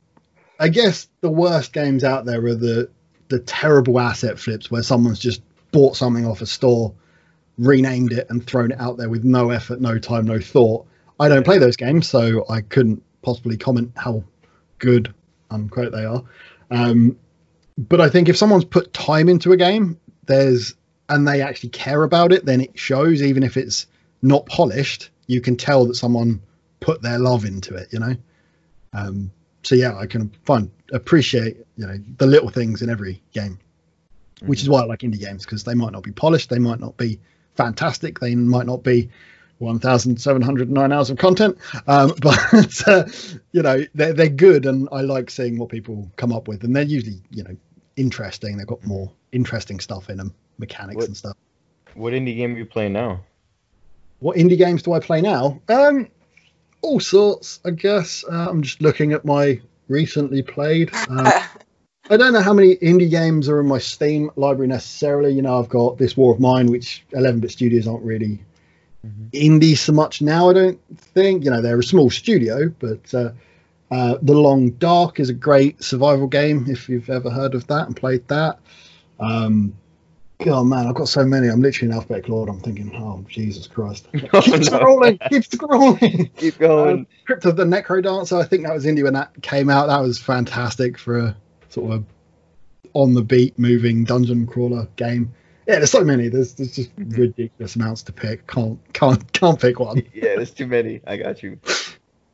[0.60, 2.90] I guess the worst games out there are the
[3.34, 6.94] the terrible asset flips where someone's just bought something off a store,
[7.58, 10.86] renamed it, and thrown it out there with no effort, no time, no thought.
[11.20, 14.24] I don't play those games, so I couldn't possibly comment how
[14.78, 15.12] good
[15.50, 16.24] unquote they are.
[16.70, 17.18] Um,
[17.76, 20.76] but I think if someone's put time into a game, there's
[21.10, 23.24] and they actually care about it, then it shows.
[23.24, 23.88] Even if it's
[24.22, 26.40] not polished, you can tell that someone
[26.82, 27.88] put their love into it.
[27.92, 28.16] You know.
[28.94, 29.32] Um,
[29.64, 33.58] so yeah, I can find appreciate you know the little things in every game,
[34.42, 36.80] which is why I like indie games because they might not be polished, they might
[36.80, 37.20] not be
[37.56, 39.10] fantastic, they might not be
[39.60, 41.58] 1,709 hours of content,
[41.88, 43.06] um, but uh,
[43.52, 46.76] you know they're they're good, and I like seeing what people come up with, and
[46.76, 47.56] they're usually you know
[47.96, 48.58] interesting.
[48.58, 51.38] They've got more interesting stuff in them, mechanics What- and stuff.
[51.96, 53.24] What indie game are you playing now?
[54.20, 55.62] What indie games do I play now?
[55.70, 56.08] Um,
[56.84, 58.24] all sorts, I guess.
[58.30, 60.92] Uh, I'm just looking at my recently played.
[60.94, 61.44] Uh,
[62.10, 65.32] I don't know how many indie games are in my Steam library necessarily.
[65.34, 68.40] You know, I've got this War of Mine, which 11-bit studios aren't really
[69.06, 69.32] Mhm.
[69.34, 70.50] indie so much now.
[70.50, 71.44] I don't think.
[71.44, 73.32] You know, they're a small studio, but uh,
[73.92, 77.88] uh, The Long Dark is a great survival game if you've ever heard of that
[77.88, 78.60] and played that.
[79.20, 79.74] Um,
[80.44, 81.48] God, man, I've got so many.
[81.48, 82.52] I'm literally in alphabetical order.
[82.52, 84.08] I'm thinking, oh Jesus Christ!
[84.34, 86.30] Oh, keep scrolling, keep scrolling.
[86.38, 86.90] Keep going.
[87.00, 89.88] Um, Crypt of the NecroDancer, I think that was indie when that came out.
[89.88, 91.38] That was fantastic for a
[91.70, 92.04] sort of a
[92.94, 95.34] on the beat moving dungeon crawler game.
[95.68, 96.28] Yeah, there's so many.
[96.30, 97.22] There's there's just Mm-hmm.
[97.22, 98.46] ridiculous amounts to pick.
[98.48, 100.04] Can't can't can't pick one.
[100.14, 101.02] yeah, there's too many.
[101.08, 101.60] I got you.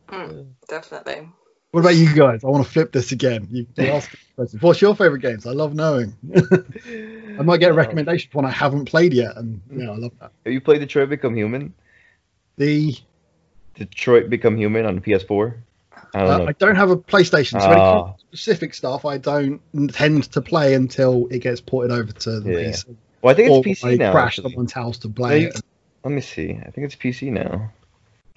[0.10, 1.30] Hmm, definitely.
[1.72, 2.44] What about you guys?
[2.44, 3.48] I want to flip this again.
[3.52, 4.62] You, you ask questions.
[4.62, 5.46] What's your favorite games?
[5.46, 6.16] I love knowing.
[7.38, 9.96] I might get a Um, recommendation for one I haven't played yet, and yeah, I
[9.96, 10.32] love that.
[10.46, 11.74] Have you played Detroit Become Human?
[12.58, 12.96] The
[13.76, 15.54] Detroit Become Human on the PS4?
[16.14, 16.46] I don't uh.
[16.50, 19.62] I don't have a PlayStation, so when it comes to specific stuff, I don't
[19.94, 22.70] tend to play until it gets ported over to the Yeah.
[22.70, 22.96] PC.
[23.22, 24.12] well, I think it's I PC now.
[24.12, 24.52] crash actually.
[24.52, 25.52] someone's house to play.
[26.04, 26.52] Let me see.
[26.66, 27.72] I think it's PC now.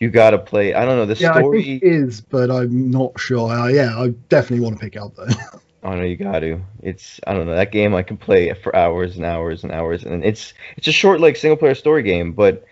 [0.03, 0.75] You gotta play.
[0.75, 1.63] I don't know the Yeah, I story.
[1.63, 3.49] think it is, but I'm not sure.
[3.53, 5.29] Uh, yeah, I definitely want to pick it up though.
[5.85, 6.61] Oh no, you got to.
[6.83, 7.95] It's I don't know that game.
[7.95, 11.37] I can play for hours and hours and hours, and it's it's a short like
[11.37, 12.65] single player story game, but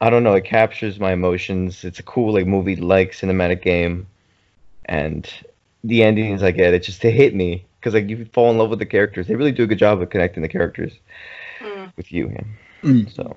[0.00, 0.34] I don't know.
[0.34, 1.84] It captures my emotions.
[1.84, 4.06] It's a cool like movie like cinematic game,
[4.86, 5.30] and
[5.84, 8.70] the endings I get, it just they hit me because like you fall in love
[8.70, 9.26] with the characters.
[9.26, 10.92] They really do a good job of connecting the characters
[11.60, 11.86] Hmm.
[11.96, 12.30] with you.
[12.32, 12.44] Yeah.
[12.90, 13.10] Mm.
[13.14, 13.36] So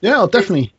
[0.00, 0.72] yeah, I'll definitely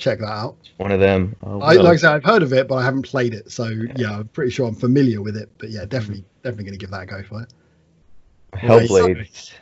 [0.00, 0.56] check that out.
[0.78, 1.36] one of them.
[1.42, 3.52] Oh, I, like I said, I've heard of it, but I haven't played it.
[3.52, 5.50] So yeah, I'm pretty sure I'm familiar with it.
[5.58, 7.52] But yeah, definitely, definitely going to give that a go for it.
[8.54, 9.52] Hellblade.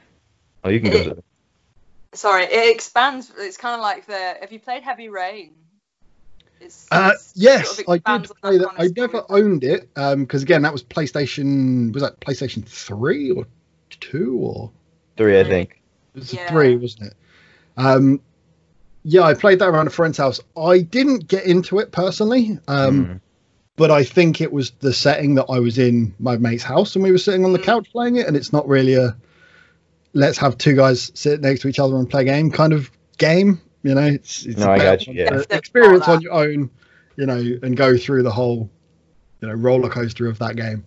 [0.64, 1.05] Oh, you can go.
[1.05, 1.22] To
[2.14, 3.32] Sorry, it expands.
[3.36, 4.36] It's kind of like the.
[4.41, 5.53] Have you played Heavy Rain?
[6.61, 8.70] It's, Uh, it's yes, sort of I did on play that.
[8.76, 11.93] I never owned it because again, that was PlayStation.
[11.93, 13.47] Was that PlayStation Three or
[13.91, 14.70] two or
[15.16, 15.80] three, I think.
[16.14, 16.51] it was Yeah.
[16.51, 17.14] three, wasn't it?
[17.76, 18.20] Um,
[19.05, 20.40] yeah, I played that around a friend's house.
[20.57, 23.20] I didn't get into it personally, um, Mm.
[23.76, 27.03] but I think it was the setting that I was in my mate's house and
[27.03, 27.64] we were sitting on the Mm.
[27.64, 29.16] couch playing it, and it's not really a
[30.14, 32.90] let's have two guys sit next to each other and play a game kind of
[33.18, 33.61] game.
[33.82, 35.42] You know, it's, it's No, a I better got you, yeah.
[35.51, 36.70] experience on your own,
[37.16, 38.68] you know, and go through the whole,
[39.40, 40.84] you know, roller coaster of that game.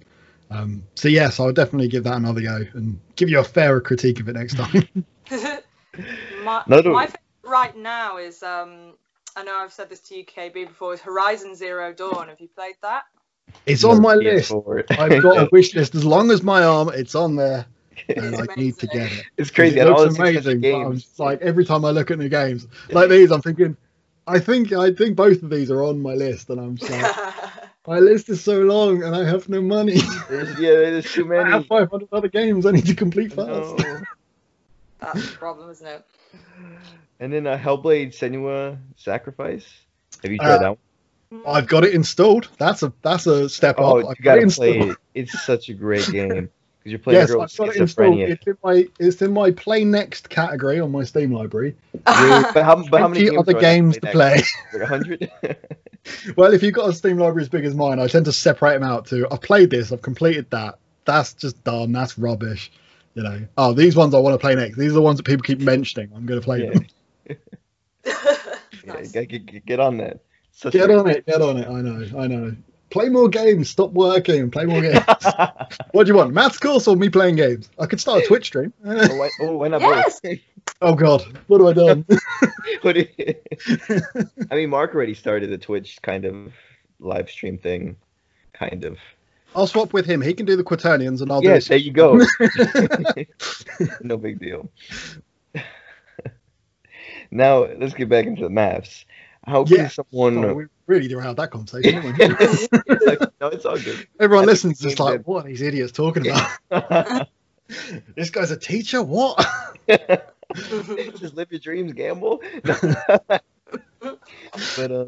[0.49, 4.19] Um, so yes, I'll definitely give that another go and give you a fairer critique
[4.19, 4.89] of it next time.
[6.43, 7.21] my, Another- my favorite
[7.51, 8.93] right now is um.
[9.33, 10.93] I know I've said this to you, KB, before.
[10.93, 12.27] Is Horizon Zero Dawn?
[12.27, 13.03] Have you played that?
[13.65, 14.51] it's on my list.
[14.91, 16.89] I've got a wish list as long as my arm.
[16.93, 17.65] It's on there,
[18.09, 19.25] and I need to get it.
[19.37, 19.79] It's crazy.
[19.79, 20.65] It looks amazing.
[20.65, 23.77] I'm like every time I look at new games like these, I'm thinking,
[24.27, 27.33] I think I think both of these are on my list, and I'm just like,
[27.87, 29.99] my list is so long, and I have no money.
[30.29, 31.43] There's, yeah, there's too many.
[31.49, 33.77] I have 500 other games I need to complete first.
[33.79, 34.01] No.
[34.99, 36.05] That's the problem, isn't it?
[37.21, 39.65] And then a Hellblade Senua Sacrifice.
[40.23, 40.77] Have you Uh, tried that
[41.31, 41.43] one?
[41.45, 42.49] I've got it installed.
[42.57, 44.03] That's a that's a step Oh, up.
[44.03, 44.97] you I've got gotta it play it.
[45.13, 46.49] It's such a great game
[46.79, 48.19] because you're playing Yes, girl I've got it installed.
[48.19, 51.75] It's in my it's in my play next category on my Steam library.
[52.19, 52.43] Really?
[52.53, 54.41] But how, but how many games other games to play.
[54.81, 55.31] a hundred?
[56.35, 58.73] Well, if you've got a Steam library as big as mine, I tend to separate
[58.73, 60.79] them out to I've played this, I've completed that.
[61.05, 61.91] That's just done.
[61.91, 62.71] That's rubbish.
[63.13, 63.47] You know.
[63.57, 64.77] Oh, these ones I want to play next.
[64.77, 66.11] These are the ones that people keep mentioning.
[66.15, 66.71] I'm going to play Yeah.
[66.71, 66.87] them.
[68.05, 69.13] yeah, nice.
[69.15, 70.19] you get, get, get on that.
[70.51, 71.25] Such Get a- on it.
[71.25, 71.67] Get on it.
[71.67, 72.19] I know.
[72.19, 72.55] I know.
[72.89, 73.69] Play more games.
[73.69, 74.51] Stop working.
[74.51, 74.99] Play more games.
[75.91, 76.33] what do you want?
[76.33, 77.69] Maths course or me playing games?
[77.79, 78.73] I could start a Twitch stream.
[78.85, 80.19] oh, why, oh, why not Yes!
[80.81, 82.05] oh God, what have I done?
[82.81, 83.07] What you-
[84.51, 86.51] I mean, Mark already started a Twitch kind of
[86.99, 87.95] live stream thing,
[88.53, 88.97] kind of.
[89.55, 90.21] I'll swap with him.
[90.21, 92.19] He can do the Quaternions, and I'll yes, do there you go.
[94.01, 94.69] no big deal.
[97.31, 99.05] Now let's get back into the maths.
[99.45, 100.45] How can someone?
[100.45, 102.01] Oh, we really derailed that conversation.
[102.01, 103.17] Didn't we?
[103.41, 104.07] no, it's all good.
[104.19, 104.79] Everyone That's listens.
[104.79, 107.27] just like, what are these idiots talking about?
[108.15, 109.01] this guy's a teacher.
[109.01, 109.43] What?
[111.17, 112.41] Just live your dreams, gamble.
[112.63, 113.41] but
[114.77, 115.05] uh,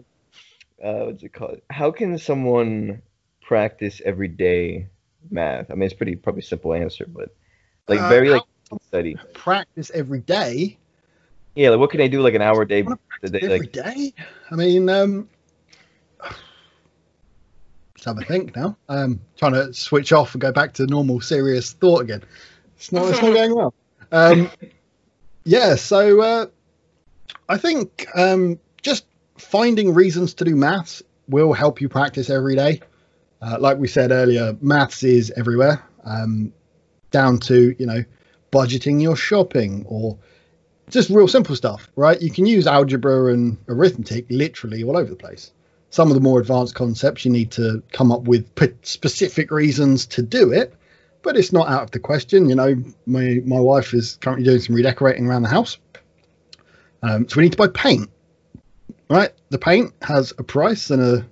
[0.84, 1.60] uh, what's it called?
[1.70, 3.02] How can someone
[3.42, 4.88] practice every day
[5.30, 5.70] math?
[5.70, 7.36] I mean, it's pretty probably simple answer, but
[7.88, 8.44] like Uh, very like
[8.88, 9.16] study.
[9.34, 10.78] Practice every day.
[11.56, 12.82] Yeah, like what can I do like an hour a day?
[12.82, 14.14] Wanna a day Every like day?
[14.49, 15.30] I mean, um,
[17.95, 18.76] let's have a think now.
[18.89, 22.24] Um, trying to switch off and go back to normal, serious thought again.
[22.78, 23.10] It's not.
[23.10, 23.74] It's not going well.
[24.12, 24.49] Um,
[25.43, 25.76] yeah.
[25.76, 26.45] So uh,
[27.47, 29.06] I think um, just
[29.38, 32.82] finding reasons to do maths will help you practice every day.
[33.41, 35.84] Uh, like we said earlier, maths is everywhere.
[36.04, 36.51] Um,
[37.12, 38.04] down to you know
[38.51, 40.18] budgeting your shopping or
[40.90, 42.22] just real simple stuff, right?
[42.22, 45.52] You can use algebra and arithmetic literally all over the place.
[45.90, 48.50] Some of the more advanced concepts you need to come up with
[48.82, 50.74] specific reasons to do it,
[51.22, 52.50] but it's not out of the question.
[52.50, 52.76] You know,
[53.06, 55.78] my my wife is currently doing some redecorating around the house,
[57.04, 58.10] um, so we need to buy paint.
[59.10, 61.26] Right, the paint has a price and a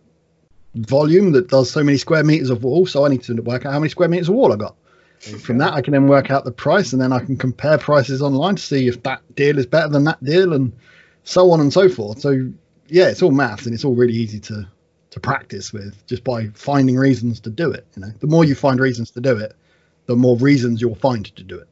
[0.76, 2.86] volume that does so many square meters of wall.
[2.86, 4.76] So I need to work out how many square meters of wall I got.
[5.22, 8.22] From that, I can then work out the price, and then I can compare prices
[8.22, 10.74] online to see if that deal is better than that deal, and
[11.24, 12.20] so on and so forth.
[12.20, 12.52] So,
[12.88, 14.68] yeah, it's all maths, and it's all really easy to
[15.12, 17.86] to practice with just by finding reasons to do it.
[17.96, 19.56] You know, the more you find reasons to do it,
[20.06, 21.68] the more reasons you'll find to do it.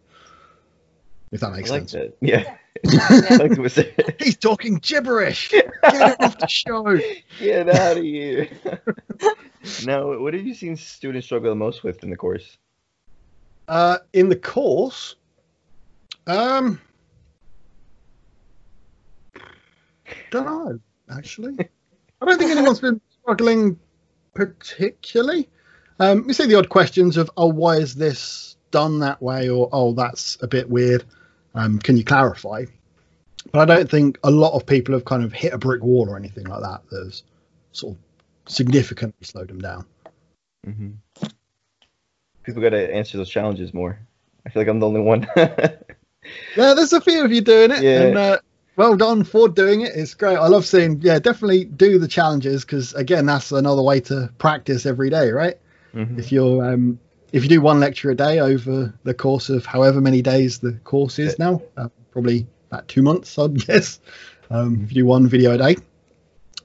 [1.32, 1.91] If that makes like sense.
[1.93, 2.18] that.
[2.22, 2.56] Yeah.
[2.84, 3.38] Yeah.
[3.38, 3.80] like it was
[4.20, 5.50] He's talking gibberish.
[5.52, 6.97] Get him off the show.
[7.39, 8.50] Get out of here.
[9.86, 12.58] now, what have you seen students struggle the most with in the course?
[13.70, 15.16] Uh, in the course,
[16.26, 16.82] um,
[20.32, 20.80] don't know.
[21.16, 21.56] Actually,
[22.20, 23.80] I don't think anyone's been struggling
[24.34, 25.48] particularly.
[26.00, 29.70] Um, we see the odd questions of, "Oh, why is this done that way?" or
[29.72, 31.04] "Oh, that's a bit weird."
[31.54, 32.66] Um, can you clarify?
[33.52, 36.10] But I don't think a lot of people have kind of hit a brick wall
[36.10, 36.82] or anything like that.
[36.92, 37.22] That's
[37.74, 39.86] sort of significantly slowed them down.
[40.66, 40.90] hmm
[42.44, 44.00] People got to answer those challenges more.
[44.46, 45.28] I feel like I'm the only one.
[46.56, 48.02] Yeah, there's a few of you doing it, Yeah.
[48.04, 48.40] and uh,
[48.76, 49.94] well done for doing it.
[49.96, 50.36] It's great.
[50.36, 51.00] I love seeing.
[51.02, 55.56] Yeah, definitely do the challenges because again, that's another way to practice every day, right?
[55.96, 56.20] Mhm.
[56.20, 57.00] If you're um,
[57.32, 60.74] if you do one lecture a day over the course of however many days the
[60.84, 64.00] course is now, uh, probably about two months, I'd guess.
[64.52, 65.78] Um, if you do one video a day,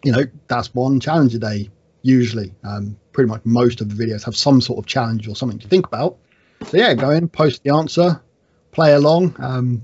[0.05, 1.71] you know that's one challenge a day.
[2.07, 5.59] Usually, um, pretty much most of the videos have some sort of challenge or something
[5.59, 6.19] to think about.
[6.67, 8.21] So yeah, go in, post the answer,
[8.73, 9.35] play along.
[9.39, 9.83] Um,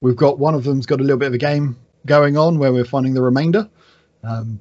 [0.00, 2.72] we've got one of them's got a little bit of a game going on where
[2.72, 3.68] we're finding the remainder,
[4.22, 4.60] um,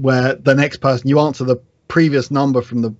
[0.00, 1.56] where the next person you answer the
[1.88, 2.94] previous number from the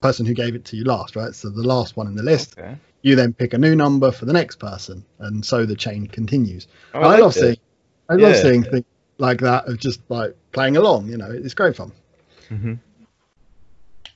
[0.00, 1.34] person who gave it to you last, right?
[1.34, 2.76] So the last one in the list, Okay.
[3.00, 6.68] you then pick a new number for the next person, and so the chain continues.
[6.92, 7.42] Oh, I, like love this.
[7.42, 7.56] seeing,
[8.10, 8.84] I love seeing things
[9.16, 11.08] like that of just like playing along.
[11.08, 11.92] You know, it's great fun.
[12.48, 12.74] Hmm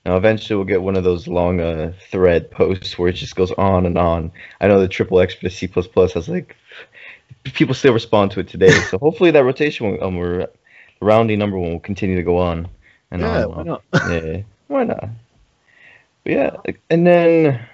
[0.05, 3.53] Now, eventually, we'll get one of those long uh, thread posts where it just goes
[3.53, 4.33] on and on.
[4.61, 6.57] I know the triple X for the C has like
[7.45, 10.49] people still respond to it today, so hopefully that rotation, will, um, or
[11.01, 12.69] rounding number one, will continue to go on
[13.11, 13.57] and yeah, on.
[13.57, 13.83] why not?
[14.09, 15.09] yeah, why not?
[16.25, 16.57] But yeah,
[16.91, 17.67] and then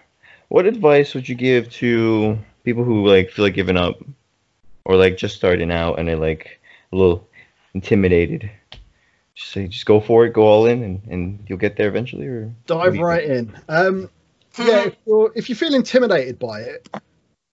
[0.48, 3.98] what advice would you give to people who like feel like giving up
[4.84, 6.60] or like just starting out and they're like
[6.92, 7.28] a little
[7.74, 8.50] intimidated?
[9.36, 12.26] Just say, just go for it, go all in, and, and you'll get there eventually.
[12.26, 13.54] Or Dive right in.
[13.68, 14.08] Um,
[14.58, 16.88] yeah, if, you're, if you feel intimidated by it,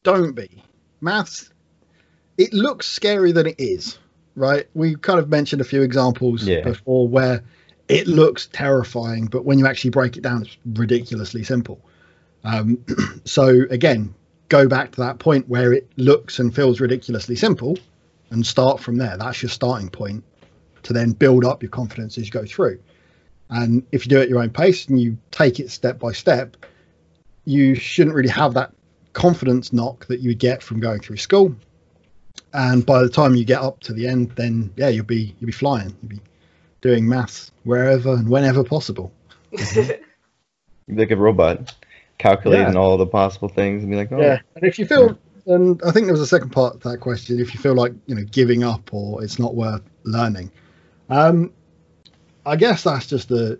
[0.04, 0.64] don't be.
[1.02, 1.52] Maths,
[2.38, 3.98] it looks scarier than it is,
[4.36, 4.66] right?
[4.74, 6.62] We kind of mentioned a few examples Yeah.
[6.64, 7.44] before where
[7.90, 11.82] it looks terrifying, but when you actually break it down, it's ridiculously simple.
[12.46, 12.86] Um,
[13.26, 14.16] so again,
[14.48, 17.78] go back to that point where it looks and feels ridiculously simple,
[18.30, 19.18] and start from there.
[19.18, 20.24] That's your starting point
[20.84, 22.80] to then build up your confidence as you go through.
[23.50, 26.12] And if you do it at your own pace and you take it step by
[26.12, 26.58] step,
[27.46, 28.74] you shouldn't really have that
[29.14, 31.56] confidence knock that you would get from going through school.
[32.54, 35.48] And by the time you get up to the end, then yeah, you'll be you'll
[35.48, 35.96] be flying.
[36.02, 36.22] You'll be
[36.82, 39.12] doing maths wherever and whenever possible.
[39.52, 40.00] You'd
[40.88, 41.76] be like a robot,
[42.18, 42.80] calculating Yeah.
[42.80, 45.92] all the possible things and be like, oh, Yeah, and if you feel, and I
[45.92, 47.40] think there was a second part to that question.
[47.40, 50.52] If you feel like you know giving up or it's not worth learning,
[51.10, 51.51] um,
[52.45, 53.60] I guess that's just a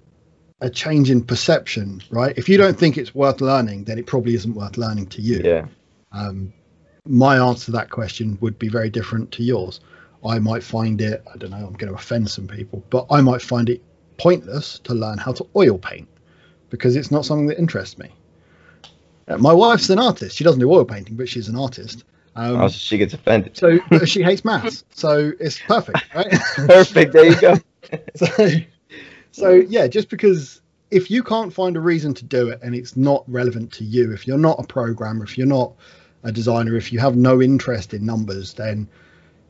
[0.62, 2.38] a change in perception, right?
[2.38, 5.42] If you don't think it's worth learning, then it probably isn't worth learning to you.
[5.44, 5.66] yeah,
[6.14, 6.54] Um,
[7.06, 9.82] my answer to that question would be very different to yours.
[10.26, 13.20] I might find it, I don't know, I'm going to offend some people, but I
[13.20, 13.84] might find it
[14.18, 16.08] pointless to learn how to oil paint
[16.70, 18.10] because it's not something that interests me.
[19.28, 20.38] Uh, my wife's an artist.
[20.38, 22.06] She doesn't do oil painting, but she's an artist.
[22.36, 23.56] Um, also she gets offended.
[23.58, 24.84] so she hates maths.
[24.92, 26.32] So it's perfect, right?
[26.56, 27.14] Perfect.
[27.14, 27.56] There you go.
[28.16, 28.48] so,
[29.32, 30.62] so yeah, just because
[30.92, 34.12] if you can't find a reason to do it and it's not relevant to you,
[34.12, 35.74] if you're not a programmer, if you're not
[36.24, 38.88] a designer, if you have no interest in numbers, then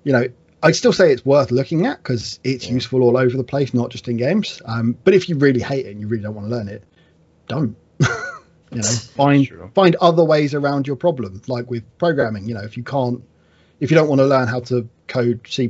[0.03, 0.25] you know
[0.63, 2.73] I'd still say it's worth looking at because it's Yeah.
[2.73, 4.61] useful all over the place, not just in games.
[4.65, 6.83] Um, but if you really hate it and you really don't want to learn it,
[7.47, 7.75] don't.
[8.75, 9.71] you know, find True.
[9.73, 12.47] find other ways around your problem, like with programming.
[12.47, 13.23] You know, if you can't,
[13.79, 15.69] if you don't want to learn how to code C++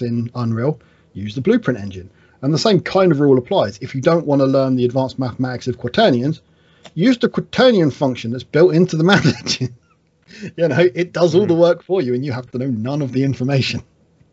[0.00, 0.80] in Unreal,
[1.12, 2.10] use the Blueprint engine.
[2.42, 3.78] And the same kind of rule applies.
[3.78, 6.40] If you don't want to learn the advanced mathematics of quaternions,
[6.94, 9.76] use the quaternion function that's built into the math engine.
[10.56, 11.60] you know, it does all the hmm.
[11.60, 13.82] work for you, and you have to know none of the information.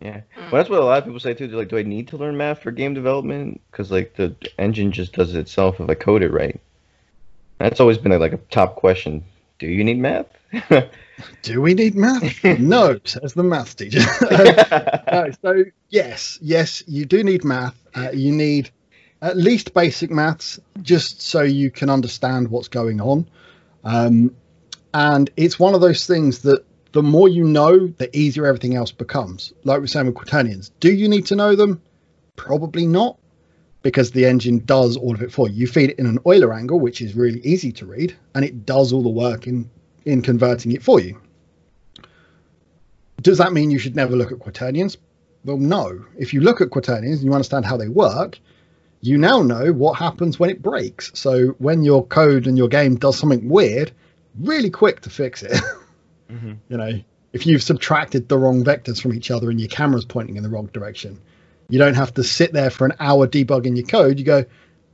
[0.02, 0.42] Yeah, hmm.
[0.44, 1.48] well, that's what a lot of people say too.
[1.48, 4.92] They're like, "Do I need to learn math for game development?" Because like the engine
[4.92, 6.60] just does it itself if I code it right.
[7.58, 9.24] That's always been like a top question.
[9.60, 10.28] Do you need math?
[11.42, 12.44] Do we need math?
[12.60, 14.02] no, says the math teacher.
[15.12, 17.76] No, so yes, yes, you do need math.
[17.96, 18.70] Uh, you need
[19.22, 23.28] at least basic maths, just so you can understand what's going on.
[23.84, 24.36] Um,
[24.94, 28.92] and it's one of those things that the more you know, the easier everything else
[28.92, 29.54] becomes.
[29.64, 31.82] Like we're saying with quaternions, do you need to know them?
[32.36, 33.18] Probably not,
[33.84, 35.56] because the engine does all of it for you.
[35.56, 38.66] You feed it in an Euler angle, which is really easy to read, and it
[38.66, 39.70] does all the work in
[40.06, 41.20] in converting it for you.
[43.22, 44.98] Does that mean you should never look at quaternions?
[45.44, 46.06] Well, no.
[46.18, 48.40] If you look at quaternions and you understand how they work,
[49.02, 51.12] you now know what happens when it breaks.
[51.14, 53.92] So when your code and your game does something weird,
[54.40, 55.58] really quick to fix it.
[56.30, 56.58] Mhm.
[56.68, 56.92] You know,
[57.32, 60.50] if you've subtracted the wrong vectors from each other and your camera's pointing in the
[60.50, 61.22] wrong direction,
[61.70, 64.20] you don't have to sit there for an hour debugging your code.
[64.20, 64.46] You go,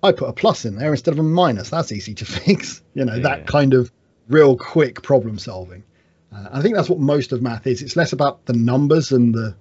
[0.02, 1.70] I put a plus in there instead of a minus.
[1.70, 2.82] That's easy to fix.
[2.94, 3.22] You know, Yeah.
[3.24, 3.92] that kind of
[4.28, 5.84] real quick problem solving.
[6.34, 7.82] Uh, I think that's what most of math is.
[7.82, 9.56] It's less about the numbers and the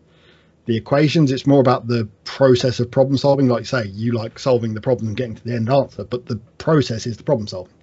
[0.64, 1.32] the equations.
[1.32, 3.48] It's more about the process of problem solving.
[3.48, 6.26] Like you say, you like solving the problem and getting to the end answer, but
[6.26, 7.74] the process is the problem solving,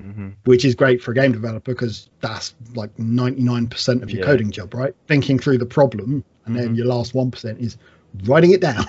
[0.00, 4.24] hmm which is great for a game developer because that's like 99% of your Yeah.
[4.26, 4.94] coding job, right?
[5.06, 6.76] Thinking through the problem, and then Mhm.
[6.76, 7.76] your last 1% is
[8.24, 8.84] writing it down.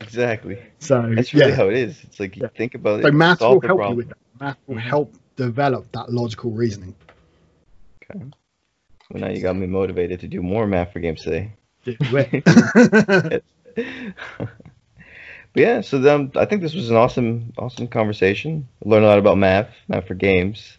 [0.00, 0.58] Exactly.
[0.78, 1.56] so That's really yeah.
[1.56, 2.02] how it is.
[2.04, 2.48] It's like you Yeah.
[2.56, 3.06] think about it.
[3.06, 3.94] So math will help problem.
[3.94, 4.18] you with that.
[4.40, 4.80] Math will Mhm.
[4.90, 6.94] help develop that logical reasoning.
[8.02, 8.24] Okay.
[9.10, 11.52] Well, now you got me motivated to do more math for games today.
[15.52, 18.68] But yeah, so then I think this was an awesome, awesome conversation.
[18.84, 20.78] Learn a lot about math, math for games.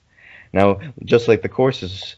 [0.53, 2.15] Now, just like the courses,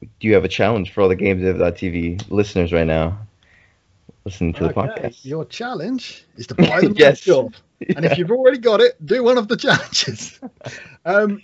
[0.00, 1.42] do you have a challenge for all the games
[1.76, 3.25] TV listeners right now?
[4.26, 5.24] Listen to the podcast.
[5.24, 7.20] Your challenge is to buy the Yes.
[7.20, 7.54] job.
[7.94, 10.40] And if you've already got it, do one of the challenges.
[11.04, 11.40] um,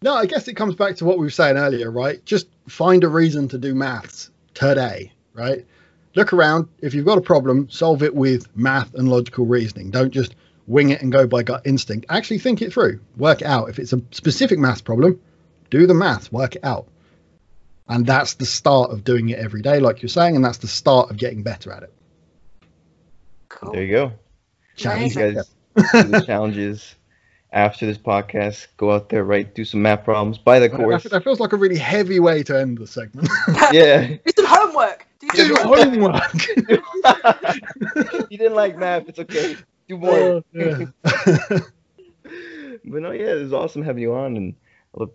[0.00, 2.24] no, I guess it comes back to what we were saying earlier, right?
[2.24, 5.66] Just find a reason to do maths today, right?
[6.14, 6.68] Look around.
[6.78, 9.90] If you've got a problem, solve it with math and logical reasoning.
[9.90, 10.34] Don't just
[10.66, 12.06] wing it and go by gut instinct.
[12.08, 13.00] Actually think it through.
[13.18, 13.68] Work it out.
[13.68, 15.20] If it's a specific math problem,
[15.68, 16.88] do the math, work it out.
[17.90, 20.68] And that's the start of doing it every day, like you're saying, and that's the
[20.68, 21.92] start of getting better at it.
[23.48, 23.72] Cool.
[23.72, 24.04] There you go.
[24.04, 24.76] Amazing.
[24.76, 25.50] Challenge You guys
[26.10, 26.94] the challenges
[27.52, 28.68] after this podcast.
[28.76, 29.52] Go out there, right?
[29.52, 30.38] Do some math problems.
[30.38, 31.02] Buy the course.
[31.02, 33.28] that feels like a really heavy way to end the segment.
[33.72, 34.06] yeah.
[34.06, 35.08] Do some homework.
[35.18, 36.22] Do Do some homework.
[36.22, 38.30] homework.
[38.30, 39.08] you didn't like math.
[39.08, 39.56] It's okay.
[39.88, 40.14] Do more.
[40.14, 40.84] Oh, yeah.
[42.84, 44.54] But no, yeah, it was awesome having you on and I love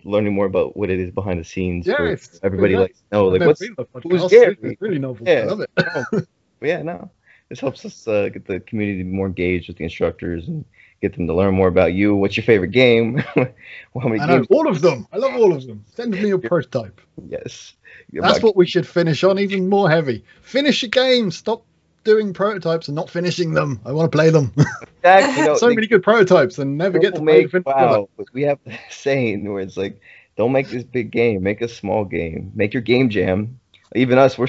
[0.03, 1.85] learning more about what it is behind the scenes.
[1.87, 3.61] Yeah, for it's- everybody likes to know, like what's.
[4.03, 4.31] who's.
[4.31, 4.57] Gary?
[4.61, 5.27] It's really novel.
[5.27, 5.63] Yeah.
[6.11, 6.27] It.
[6.61, 7.11] Yeah, no,
[7.49, 10.65] this helps us uh, get the community more engaged with the instructors and
[11.01, 12.15] get them to learn more about you.
[12.15, 13.21] What's your favorite game?
[13.35, 13.47] well,
[14.01, 14.47] how many I know games?
[14.49, 15.05] all of them.
[15.11, 15.83] I love all of them.
[15.93, 16.99] Send me a prototype.
[17.27, 17.73] Yes,
[18.11, 20.23] That's what we should finish on, even more heavy.
[20.41, 21.29] Finish your game.
[21.29, 21.65] Stop
[22.05, 23.81] doing prototypes and not finishing them.
[23.85, 24.53] I want to play them.
[25.05, 28.07] Exactly, so they- many good prototypes and never get to play make finished wow.
[28.17, 28.33] product.
[28.33, 30.01] We have the saying where it's like,
[30.35, 33.59] don't make this big game, make a small game, make your game jam.
[33.95, 34.47] Even us, we're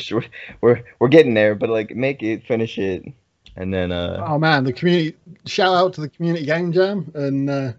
[0.62, 3.04] we're we're getting there, but like make it, finish it,
[3.54, 5.14] and then uh, Oh man, the community!
[5.44, 7.72] Shout out to the community game jam and uh,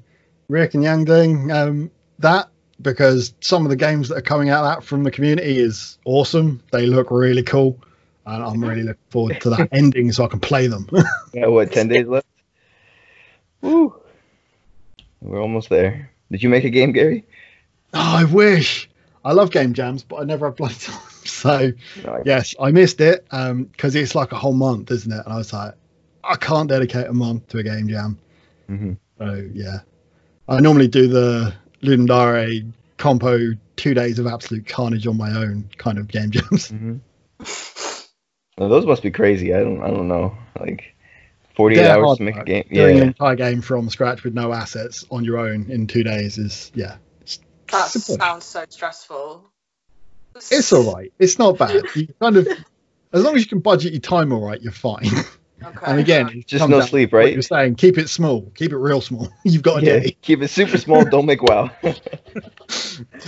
[0.48, 2.50] Rick and Yang doing um, that
[2.82, 5.98] because some of the games that are coming out of that from the community is
[6.06, 6.62] awesome.
[6.72, 7.80] They look really cool,
[8.28, 10.88] and I'm really looking forward to that ending so I can play them.
[11.34, 12.28] yeah, what ten days left.
[13.62, 13.96] Woo,
[15.22, 16.12] we're almost there.
[16.32, 17.26] Did you make a game, Gary?
[17.94, 18.90] oh, I wish.
[19.26, 21.00] I love game jams, but I never have bloody time.
[21.28, 21.72] So
[22.06, 25.22] No, I- yes, I missed it because it's like a whole month, isn't it?
[25.26, 25.74] And I was like,
[26.24, 28.18] I can't dedicate a month to a game jam.
[28.70, 28.98] Mhm.
[29.18, 29.80] So yeah,
[30.48, 31.54] I normally do the
[31.84, 32.62] Ludum Dare
[32.98, 36.72] compo two days of absolute carnage on my own kind of game jams.
[36.72, 37.02] Mhm.
[38.58, 39.54] Well, those must be crazy.
[39.54, 39.82] I don't.
[39.84, 40.36] I don't know.
[40.60, 40.96] Like
[41.56, 42.48] forty-eight They're hours hard to make a work.
[42.48, 42.66] game.
[42.72, 46.38] Doing an entire game from scratch with no assets on your own in two days
[46.38, 46.98] is yeah.
[47.72, 48.16] That simple.
[48.16, 49.46] sounds so stressful.
[50.36, 51.12] it's all right.
[51.20, 51.84] It's not bad.
[51.96, 52.48] You kind of
[53.14, 55.06] as long as you can budget your time all right, you're fine.
[55.64, 55.86] Okay.
[55.88, 57.34] And again, it Just comes no sleep, right?
[57.34, 59.28] You're saying keep it small, keep it real small.
[59.44, 60.00] You've got a Yeah.
[60.00, 60.18] day.
[60.22, 61.04] Keep it super small.
[61.04, 61.70] don't make WoW.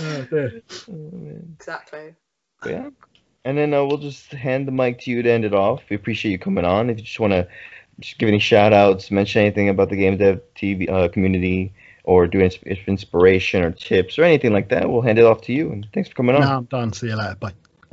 [0.00, 0.62] Oh, dear.
[0.88, 1.56] Man.
[1.58, 2.14] exactly.
[2.62, 2.90] But yeah.
[3.44, 5.82] And then uh, we'll just hand the mic to you to end it off.
[5.88, 6.90] We appreciate you coming on.
[6.90, 7.48] If you just want to
[7.98, 11.72] just give any shout outs, mention anything about the game dev TV uh, community,
[12.04, 15.52] or do ins- inspiration or tips or anything like that, we'll hand it off to
[15.52, 15.70] you.
[15.72, 16.42] And thanks for coming on.
[16.42, 16.92] Now I'm done.
[16.92, 17.36] See you later.
[17.36, 17.52] Bye.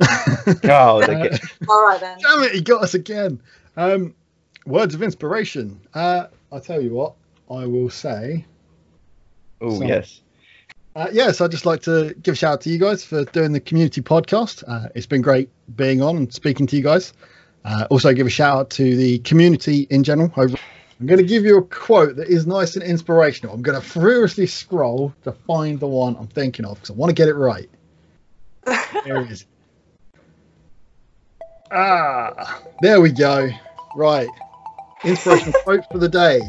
[0.64, 2.18] Oh, the ga- All right then.
[2.20, 3.40] Damn it, he got us again.
[3.76, 4.14] Um,
[4.66, 5.80] words of inspiration.
[5.94, 7.14] Uh, I'll tell you what,
[7.50, 8.44] I will say.
[9.60, 10.20] oh yes.
[10.98, 13.52] Uh, yes, I'd just like to give a shout out to you guys for doing
[13.52, 14.64] the community podcast.
[14.66, 17.12] Uh, it's been great being on and speaking to you guys.
[17.64, 20.32] Uh, also, give a shout out to the community in general.
[20.36, 23.54] I'm going to give you a quote that is nice and inspirational.
[23.54, 27.10] I'm going to furiously scroll to find the one I'm thinking of because I want
[27.10, 27.70] to get it right.
[29.04, 29.46] There it is.
[31.70, 33.50] Ah, there we go.
[33.94, 34.28] Right.
[35.04, 36.40] Inspirational quote for the day.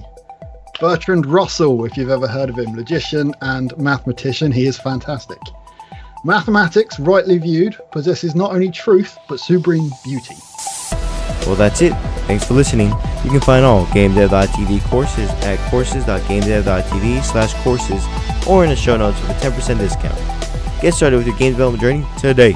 [0.79, 5.39] Bertrand Russell, if you've ever heard of him, logician and mathematician, he is fantastic.
[6.23, 10.35] Mathematics, rightly viewed, possesses not only truth but supreme beauty.
[11.45, 11.93] Well, that's it.
[12.27, 12.89] Thanks for listening.
[13.23, 18.03] You can find all GameDev.tv courses at courses.gamedev.tv slash courses
[18.47, 20.81] or in the show notes with a 10% discount.
[20.81, 22.55] Get started with your game development journey today.